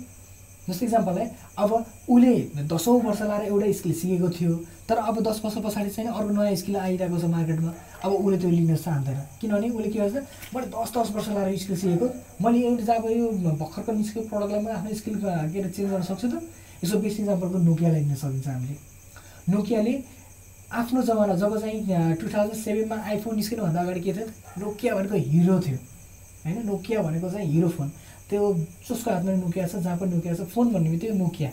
जस्तो 0.70 1.12
है 1.18 1.26
अब 1.58 1.72
उसले 1.74 2.34
दसौँ 2.72 3.00
वर्ष 3.02 3.22
लाएर 3.22 3.46
एउटै 3.46 3.72
स्किल 3.74 3.94
सिकेको 4.00 4.30
थियो 4.30 4.56
तर 4.90 4.98
अब 4.98 5.20
दस 5.28 5.42
वर्ष 5.46 5.56
पछाडि 5.66 5.90
चाहिँ 5.90 6.10
अर्को 6.10 6.30
नयाँ 6.34 6.56
स्किल 6.56 6.76
आइरहेको 6.78 7.20
छ 7.20 7.26
मार्केटमा 7.32 7.72
अब 8.04 8.12
उसले 8.12 8.38
त्यो 8.40 8.50
लिन 8.50 8.76
चाहँदैन। 8.76 9.20
किनभने 9.42 9.70
उसले 9.70 9.90
के 9.90 10.00
गर्छ 10.00 10.16
मैले 10.56 10.68
दस 10.72 10.90
दस 10.96 11.08
वर्ष 11.16 11.28
लाएर 11.36 11.58
स्किल 11.58 11.78
सिकेको 11.78 12.08
मैले 12.44 12.60
एउटा 12.68 12.84
जब 12.90 13.06
यो 13.12 13.28
भर्खरको 13.60 13.92
निस्केको 13.92 14.28
प्रडक्टलाई 14.30 14.62
म 14.64 14.68
आफ्नो 14.76 14.94
स्किल 14.96 15.16
के 15.20 15.28
अरे 15.60 15.70
चेन्ज 15.70 15.90
गर्न 15.92 16.04
सक्छु 16.08 16.28
त 16.28 16.36
यसो 16.84 16.96
बेस्ट 17.04 17.20
इक्जाम्पलको 17.20 17.58
नोकियालाई 17.60 18.02
लिन 18.08 18.16
सकिन्छ 18.16 18.48
हामीले। 18.48 18.76
नोकियाले 19.52 19.94
आफ्नो 20.80 21.02
जमाना 21.02 21.36
जब 21.36 21.58
चाहिँ 21.60 22.16
टु 22.22 22.26
थाउजन्ड 22.30 22.56
सेभेनमा 22.56 22.96
आइफोन 23.12 23.36
निस्किनुभन्दा 23.36 23.80
अगाडि 23.82 24.02
के 24.02 24.14
थियो 24.14 24.28
नोकिया 24.64 24.96
भनेको 24.96 25.16
हिरो 25.16 25.60
थियो। 25.60 25.78
होइन 26.46 26.58
नोकिया 26.66 27.02
भनेको 27.02 27.30
चाहिँ 27.30 27.48
हिरो 27.52 27.70
फोन। 27.76 27.88
त्यो 28.30 28.42
जसको 28.88 29.12
हातमा 29.12 29.32
नोकिया 29.44 29.68
छ 29.68 29.76
जहाँ 29.84 29.98
पनि 29.98 30.16
नोकिया 30.16 30.34
छ 30.40 30.42
फोन 30.54 30.66
भन्ने 30.74 30.90
बित्तिकै 30.90 31.18
नोकिया। 31.18 31.50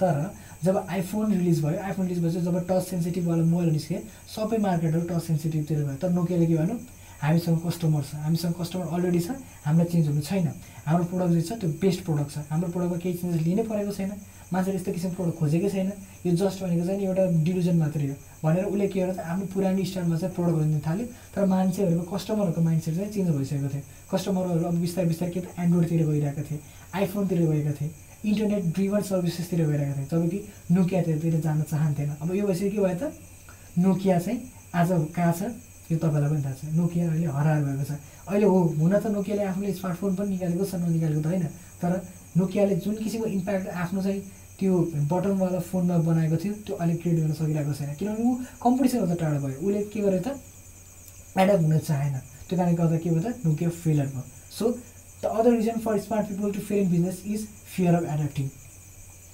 तर 0.00 0.16
जब 0.64 0.76
आइफोन 0.90 1.32
रिलिज 1.32 1.62
भयो 1.64 1.80
आइफोन 1.80 2.06
रिलिज 2.08 2.22
भएपछि 2.24 2.40
जब 2.40 2.56
टच 2.68 2.82
सेन्सिटिभवाला 2.82 3.44
मोबाइल 3.44 3.70
निस्के 3.72 3.98
सबै 4.34 4.58
मार्केटहरू 4.58 5.06
टच 5.08 5.22
सेन्सिटिभतिर 5.22 5.84
भयो। 5.84 5.96
तर 6.02 6.10
नोकियाले 6.10 6.46
के 6.46 6.56
भन्नु 6.56 6.76
हामीसँग 7.22 7.58
कस्टमर 7.66 8.02
छ। 8.02 8.14
हामीसँग 8.24 8.54
कस्टमर 8.60 8.86
अलरेडी 8.94 9.20
छ 9.20 9.30
हामीलाई 9.64 9.86
चेन्ज 9.92 10.06
हुनु 10.08 10.20
छैन। 10.20 10.48
हाम्रो 10.86 11.04
प्रोडक्ट 11.08 11.32
जो 11.32 11.42
छ 11.48 11.52
त्यो 11.60 11.68
बेस्ट 11.80 12.00
प्रोडक्ट 12.04 12.30
छ। 12.30 12.38
हाम्रो 12.50 12.68
प्रोडक्टमा 12.74 12.98
केही 13.00 13.14
चेन्जेस 13.20 13.42
लिनै 13.46 13.62
परेको 13.70 13.92
छैन। 13.92 14.12
मान्छेले 14.52 14.76
यस्तो 14.76 14.92
किसिमको 14.92 15.16
प्रडक्ट 15.22 15.38
खोजेकै 15.40 15.68
छैन। 15.72 15.88
यो 16.26 16.32
जस्ट 16.36 16.58
भनेको 16.62 16.84
चाहिँ 16.86 17.06
एउटा 17.06 17.24
डिभिजन 17.44 17.76
मात्रै 17.80 18.06
हो। 18.08 18.16
भनेर 18.44 18.64
उसले 18.64 18.86
के 18.88 19.00
गर्छ 19.00 19.18
आफ्नो 19.18 19.44
पुरानो 19.52 19.84
स्टाइलमा 19.84 20.16
चाहिँ 20.20 20.34
प्रडक्ट 20.36 20.58
दिन 20.64 20.80
थाल्यो। 20.84 21.06
तर 21.34 21.44
मान्छेहरूको 21.54 22.04
कस्टमरहरूको 22.12 22.60
माइन्डसेट 22.60 22.94
चाहिँ 22.94 23.12
चेन्ज 23.14 23.28
भइसकेको 23.36 23.68
थियो। 23.72 23.82
कस्टमरहरू 24.12 24.64
अब 24.68 24.76
बिस्तारै 24.84 25.08
बिस्तारै 25.08 25.32
के 25.32 25.40
एन्ड्रोइडतिर 25.64 26.02
गइरहेको 26.08 26.42
थिए 26.44 26.58
आइफोनतिर 26.94 27.38
गएका 27.40 27.72
थिए। 27.80 27.88
इन्टरनेट 28.24 28.64
ड्रिभन 28.74 29.00
सर्भिसेसतिर 29.02 29.60
गइरहेको 29.66 29.94
थिए। 29.98 30.06
जब 30.10 30.28
कि 30.30 30.38
नोकियातिर 30.74 31.40
जान 31.40 31.62
चाहन्थेन। 31.62 32.10
अब 32.22 32.34
यो 32.34 32.46
भइसक्यो 32.46 32.70
के 32.70 32.80
भयो 32.80 32.96
त? 32.96 33.12
नोकिया 33.78 34.18
चाहिँ 34.18 34.38
आज 34.74 34.88
कहाँ 35.16 35.32
छ? 35.32 35.42
यो 35.92 35.98
तपाईँलाई 35.98 36.30
पनि 36.30 36.42
थाहा 36.44 36.54
छ। 36.54 36.64
नोकिया 36.74 37.10
अहिले 37.10 37.26
हराएर 37.26 37.62
भएको 37.64 37.84
छ। 37.84 37.92
अहिले 38.28 38.46
हो 38.46 38.58
हुन 38.80 38.92
त 38.98 39.06
नोकियाले 39.12 39.42
आफूले 39.44 39.72
स्मार्टफोन 39.74 40.14
पनि 40.16 40.28
निकालेको 40.30 40.64
छ 40.64 40.74
ननिकालेको 40.80 41.20
त 41.20 41.26
होइन। 41.26 41.44
तर 41.82 41.92
नोकियाले 42.36 42.74
जुन 42.80 42.94
किसिमको 43.04 43.26
इम्प्याक्ट 43.28 43.68
आफ्नो 43.68 44.02
चाहिँ 44.02 44.20
त्यो 44.58 44.72
बटनवाला 45.10 45.60
फोनमा 45.60 45.96
बनाएको 46.08 46.36
थियो 46.40 46.52
त्यो 46.64 46.74
अहिले 46.80 46.94
क्रिएट 46.96 47.18
गर्न 47.20 47.32
सकिरहेको 47.34 47.72
छैन। 47.74 47.94
किनभने 47.98 48.24
ऊ 48.24 48.34
कम्पिटिसनबाट 48.64 49.18
टाढो 49.20 49.38
भयो। 49.44 49.58
उसले 49.60 49.82
के 49.92 50.00
गर्यो 50.00 50.20
त? 50.24 50.28
एडप्ट 51.36 51.62
हुन 51.62 51.78
चाहेन। 51.78 52.14
त्यो 52.48 52.56
कारणले 52.56 52.76
गर्दा 52.80 52.96
के 53.02 53.10
भयो 53.10 53.22
त? 53.22 53.28
नोकिया 53.44 53.70
फेलर 53.82 54.06
भयो। 54.14 54.24
So 54.58 54.64
the 55.24 55.32
other 55.34 55.50
reason 55.52 55.78
for 55.80 55.98
smart 56.00 56.28
people 56.28 56.52
to 56.52 56.60
fail 56.62 56.78
in 56.78 56.90
business 56.90 57.22
is 57.26 57.46
fear 57.74 57.94
of 57.94 58.08
adapting 58.14 58.48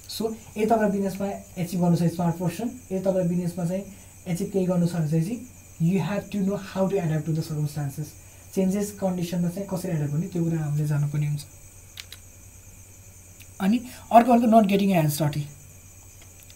so 0.09 0.27
यदि 0.27 0.65
तपाईँलाई 0.65 0.91
बिजनेसमा 0.91 1.27
एचिभ 1.57 1.81
गर्नु 1.81 1.97
छ 1.97 2.11
स्मार्ट 2.13 2.35
पर्सन 2.37 2.71
यदि 2.91 2.99
तपाईँलाई 2.99 3.27
बिजनेसमा 3.27 3.65
चाहिँ 3.65 3.83
एचिभ 4.27 4.51
केही 4.53 4.65
गर्नु 4.65 4.87
छ 4.87 4.95
भने 4.95 5.21
चाहिँ 5.21 5.39
you 5.83 6.03
have 6.03 6.29
to 6.31 6.39
know 6.41 6.55
how 6.65 6.87
to 6.89 6.97
adapt 6.97 7.25
to 7.25 7.33
the 7.33 7.43
circumstances 7.43 8.13
changes 8.53 8.91
कन्डिसनमा 8.99 9.49
चाहिँ 9.49 9.67
कसरी 9.67 9.91
एड्याप्ट 9.91 10.13
गर्ने 10.13 10.27
त्यो 10.27 10.43
कुरा 10.43 10.59
हामीले 10.59 10.87
जानुपर्ने 10.87 11.27
हुन्छ 11.27 11.45
अनि 13.59 13.79
अर्को 14.11 14.33
अर्को 14.33 14.47
नट 14.49 14.67
गेटिङ 14.67 14.89
ह्यान्ड 14.89 15.11
स्टटी 15.11 15.45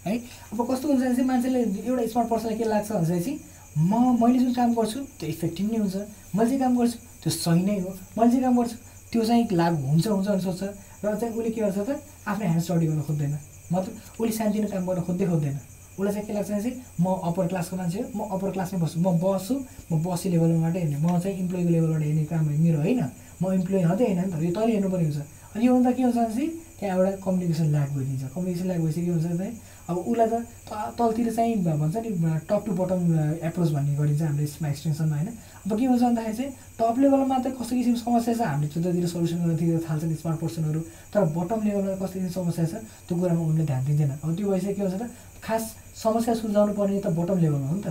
है 0.05 0.17
अब 0.17 0.67
कस्तो 0.71 0.87
हुन्छ 0.87 1.01
भने 1.01 1.13
चाहिँ 1.13 1.27
मान्छेले 1.27 1.59
एउटा 1.59 2.07
स्मार्ट 2.07 2.29
पर्सनलाई 2.29 2.57
के 2.57 2.65
लाग्छ 2.65 2.91
भने 2.91 3.19
चाहिँ 3.19 3.39
म 3.79 4.17
मैले 4.21 4.39
जुन 4.39 4.53
काम 4.53 4.73
गर्छु 4.73 4.99
त्यो 5.19 5.29
इफेक्टिभ 5.29 5.71
नै 5.71 5.77
हुन्छ 5.77 5.95
मैले 6.35 6.47
चाहिँ 6.47 6.59
काम 6.59 6.77
गर्छु 6.77 6.97
त्यो 7.23 7.31
सही 7.33 7.63
नै 7.63 7.79
हो 7.79 7.89
मैले 8.17 8.31
चाहिँ 8.31 8.41
काम 8.43 8.59
गर्छु 8.59 8.75
त्यो 9.15 9.23
चाहिँ 9.23 9.47
लागु 9.55 9.79
हुन्छ 9.95 10.07
हुन्छ 10.11 10.27
भने 10.27 10.43
सोच्छ। 10.43 10.63
र 10.99 11.15
चाहिँ 11.15 11.31
उसले 11.39 11.49
के 11.55 11.61
गर्छ 11.63 11.79
त 11.87 11.89
आफ्नो 12.27 12.43
ह्यान्ड 12.43 12.63
स्टडी 12.67 12.85
गर्न 12.91 13.01
खोज्दैन। 13.07 13.31
मतलब 13.71 13.93
उसले 14.19 14.33
सानोतिनो 14.35 14.67
काम 14.67 14.83
गर्न 14.91 15.01
खोज्दै 15.07 15.25
खोज्दैन। 15.31 15.55
उसलाई 15.95 16.11
चाहिँ 16.11 16.27
के 16.27 16.33
लाग्छ 16.35 16.51
भने 16.51 16.61
चाहिँ 16.61 16.75
म 16.99 17.05
अप्पर 17.23 17.47
क्लासको 17.47 17.75
मान्छे 17.79 17.99
हो 18.03 18.07
म 18.11 18.19
अप्पर 18.35 18.49
क्लासमै 18.51 18.79
बस्छु। 18.83 18.99
म 18.99 19.07
बस्छु 19.15 19.53
म 19.87 19.93
बसी 20.03 20.27
लेभलबाट 20.35 20.75
हेर्ने। 20.75 20.97
म 20.99 21.07
चाहिँ 21.23 21.37
इम्प्लोइको 21.39 21.69
लेभलबाट 21.71 22.01
हेर्ने 22.03 22.23
काम 22.27 22.43
मेरो 22.59 22.79
होइन? 22.83 23.01
म 23.39 23.43
इम्प्लोइ 23.55 23.83
मात्रै 23.87 24.05
होइन 24.05 24.19
नि 24.19 24.31
त। 24.31 24.43
यो 24.43 24.51
तैँले 24.51 24.71
हेर्नुपर्ने 24.75 25.05
हुन्छ। 25.07 25.19
अनि 25.55 25.63
यो 25.63 25.71
हुँदा 25.71 25.91
के 25.95 26.01
हुन्छ 26.03 26.17
भने 26.19 26.35
चाहिँ 26.35 26.51
त्यहाँ 26.79 26.97
एउटा 26.97 27.11
कम्युनिकेसन 27.25 27.67
ल्याक 27.71 27.89
भइदिन्छ 27.95 28.23
कम्युनिकेसन 28.35 28.67
ल्याक 28.67 28.81
भइसक्यो 28.85 29.13
हुन्छ 29.13 29.25
चाहिँ 29.37 29.53
अब 29.89 29.97
उसलाई 29.97 30.27
त 30.27 30.73
तलतिर 30.97 31.27
चाहिँ 31.35 31.55
भन्छ 31.63 31.95
नि 32.05 32.11
टप 32.49 32.61
टु 32.65 32.71
बटम 32.81 33.01
एप्रोच 33.47 33.69
भन्ने 33.75 33.95
गरिन्छ 33.95 34.21
हाम्रो 34.21 34.43
यसमा 34.43 34.67
एक्सटेन्सनमा 34.69 35.15
होइन? 35.15 35.29
अब 35.65 35.71
के 35.79 35.85
हुन्छ 35.85 36.01
भन्दाखेरि 36.03 36.35
चाहिँ 36.37 36.51
टप 36.79 36.95
लेभलमा 36.99 37.25
मात्रै 37.31 37.51
कस्तो 37.59 37.75
किसिमको 37.75 37.99
समस्या 38.01 38.33
छ 38.33 38.41
हामीले 38.41 38.67
त्यतातिर 38.73 39.07
सल्युसन 39.13 39.37
गर्नतिर 39.43 39.79
थाल्छन् 39.87 40.15
स्मार्ट 40.21 40.39
पर्सनहरू 40.41 40.79
तर 41.13 41.21
बटम 41.37 41.59
लेभलमा 41.67 41.95
कस्तो 42.01 42.15
किसिमको 42.19 42.41
समस्या 42.41 42.65
छ 42.65 42.73
त्यो 43.07 43.17
कुरामा 43.19 43.43
उनले 43.45 43.65
ध्यान 43.69 43.85
दिँदैन। 43.85 44.11
अब 44.23 44.35
त्यो 44.35 44.51
भइसक्यो 44.51 44.75
के 44.75 44.81
हुन्छ 44.81 44.95
त 45.01 45.03
खास 45.45 45.63
समस्या 46.03 46.33
सुल्झाउनु 46.41 46.73
पर्ने 46.73 46.99
त 47.05 47.07
बटम 47.19 47.37
लेभलमा 47.45 47.67
हो 47.69 47.75
नि 47.75 47.83
त। 47.85 47.87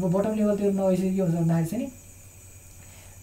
अब 0.00 0.02
बटम 0.16 0.32
लेभलतिर 0.40 0.72
नभइसक्यो 0.80 1.12
के 1.14 1.22
हुन्छ 1.22 1.34
भन्दाखेरि 1.38 1.68
चाहिँ 1.70 1.84
नि 1.84 1.92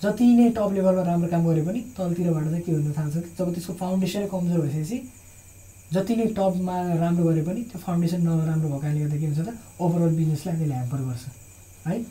जति 0.04 0.26
नै 0.36 0.50
टप 0.58 0.72
लेभलमा 0.74 1.02
राम्रो 1.08 1.28
काम 1.30 1.44
गरे 1.48 1.62
पनि 1.66 1.80
तलतिरबाट 1.98 2.46
चाहिँ 2.52 2.62
के 2.66 2.72
हुन 2.72 2.94
थाल्छ 2.98 3.16
जब 3.38 3.54
त्यसको 3.54 3.74
फाउन्डेसनै 3.82 4.28
कमजोर 4.32 4.62
भइसकेपछि 4.66 4.98
जति 5.94 6.16
नै 6.16 6.26
टपमा 6.40 6.76
राम्रो 7.04 7.24
गरे 7.30 7.42
पनि 7.50 7.62
त्यो 7.72 7.80
फाउन्डेसन 7.86 8.22
नराम्रो 8.28 8.70
भएकाले 8.70 9.00
गर्दा 9.00 9.18
के 9.22 9.26
हुन्छ 9.26 9.40
त 9.48 9.54
ओभरअल 9.86 10.16
बिजनेसलाई 10.18 10.56
त्यसले 10.58 10.76
ह्याम्पर 10.76 11.00
गर्छ 11.08 11.24
है? 11.88 12.04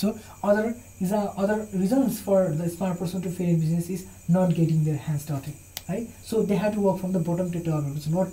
So 0.00 0.06
other 0.48 0.64
is 1.02 1.12
a 1.12 1.20
other 1.44 1.58
reasons 1.82 2.20
for 2.24 2.50
the 2.56 2.68
smart 2.76 2.98
person 3.00 3.20
to 3.20 3.30
fail 3.38 3.58
business 3.60 3.90
is 3.90 4.04
not 4.30 4.56
getting 4.56 4.84
their 4.84 4.98
hand 5.04 5.20
started 5.22 5.54
है 5.90 6.04
so 6.30 6.42
they 6.50 6.56
have 6.64 6.74
to 6.74 6.80
work 6.88 6.98
from 7.00 7.12
the 7.12 7.24
bottom 7.28 7.50
to 7.52 7.58
top 7.68 7.88
approach 7.88 8.08
not 8.16 8.28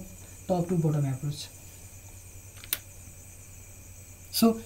top 0.49 0.69
to 0.69 0.75
bottom 0.87 1.07
approach 1.13 1.47
so 4.39 4.59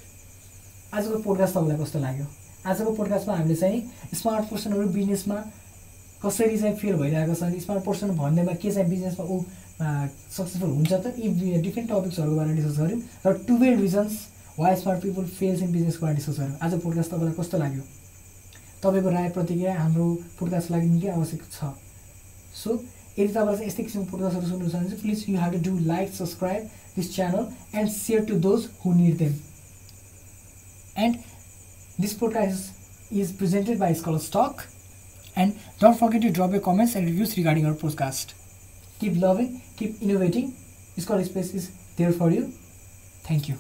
आजको 0.93 1.19
podcast 1.23 1.53
तपाईँलाई 1.55 1.83
कस्तो 1.83 1.99
लाग्यो? 1.99 2.25
आजको 2.67 2.91
पोडकास्टमा 2.99 3.35
हामीले 3.35 3.55
चाहिँ 3.55 3.81
smart 4.19 4.49
पर्सनहरू 4.49 4.87
बिजनेसमा 4.97 5.35
कसरी 6.23 6.57
चाहिँ 6.57 6.75
फेल 6.75 6.95
भइरहेको 7.01 7.35
छ 7.35 7.61
स्मार्ट 7.65 7.83
पर्सन 7.85 8.15
भन्दैमा 8.17 8.53
के 8.61 8.71
चाहिँ 8.71 8.89
बिजनेसमा 8.89 9.25
ऊ 9.25 9.41
सक्सेसफुल 9.79 10.69
हुन्छ 10.69 10.93
त 10.93 11.13
यी 11.17 11.61
डिफ्रेन्ट 11.61 11.89
टपिक्सहरूको 11.91 12.35
बारेमा 12.35 12.55
डिस्कस 12.55 12.77
गऱ्यौँ 12.79 13.01
र 13.25 13.33
twelve 13.47 13.81
reasons 13.81 14.13
why 14.59 14.75
smart 14.81 15.01
people 15.01 15.25
fails 15.39 15.61
in 15.61 15.71
बिजनेसको 15.71 16.05
बारेमा 16.05 16.17
डिस्कस 16.17 16.39
गऱ्यौँ। 16.39 16.57
आज 16.61 16.73
पोडकास्ट 16.83 17.11
तपाईँलाई 17.11 17.35
कस्तो 17.39 17.57
लाग्यो? 17.57 17.83
तपाईँको 18.83 19.09
राय 19.09 19.29
प्रतिक्रिया 19.37 19.73
हाम्रो 19.79 20.07
पोडकास्टको 20.39 20.73
लागि 20.73 20.87
निकै 20.89 21.09
आवश्यक 21.09 21.41
छ। 21.51 21.71
सो 22.63 22.69
यदि 23.19 23.27
तपाईँलाई 23.33 23.55
चाहिँ 23.55 23.67
यस्तै 23.67 23.83
किसिमको 23.83 24.09
पोडकास्टहरू 24.11 24.47
सुन्नु 24.49 24.69
छ 24.69 24.73
भने 24.73 24.89
चाहिँ 24.89 25.01
please 25.01 25.25
you 25.29 25.37
have 25.37 25.53
to 25.53 25.69
do 25.69 25.77
like 25.85 26.13
subscribe 26.13 26.61
this 26.95 27.15
channel 27.15 27.45
and 27.77 27.89
share 27.91 28.25
to 28.25 28.35
those 28.47 28.67
who 28.81 28.93
need 28.93 29.17
them 29.17 29.33
and 31.05 31.15
This 31.99 32.13
podcast 32.13 32.73
is 33.11 33.31
presented 33.31 33.79
by 33.79 33.93
Scholar 33.93 34.19
Stock. 34.19 34.67
And 35.35 35.57
don't 35.79 35.97
forget 35.97 36.21
to 36.21 36.29
drop 36.29 36.51
your 36.51 36.59
comments 36.61 36.93
and 36.93 37.07
reviews 37.07 37.35
regarding 37.35 37.65
our 37.65 37.73
podcast. 37.73 38.33
Keep 38.99 39.17
loving, 39.17 39.63
keep 39.77 39.99
innovating. 39.99 40.53
Scholar 40.97 41.23
Space 41.23 41.55
is 41.55 41.71
there 41.95 42.11
for 42.11 42.29
you. 42.29 42.53
Thank 43.23 43.49
you. 43.49 43.57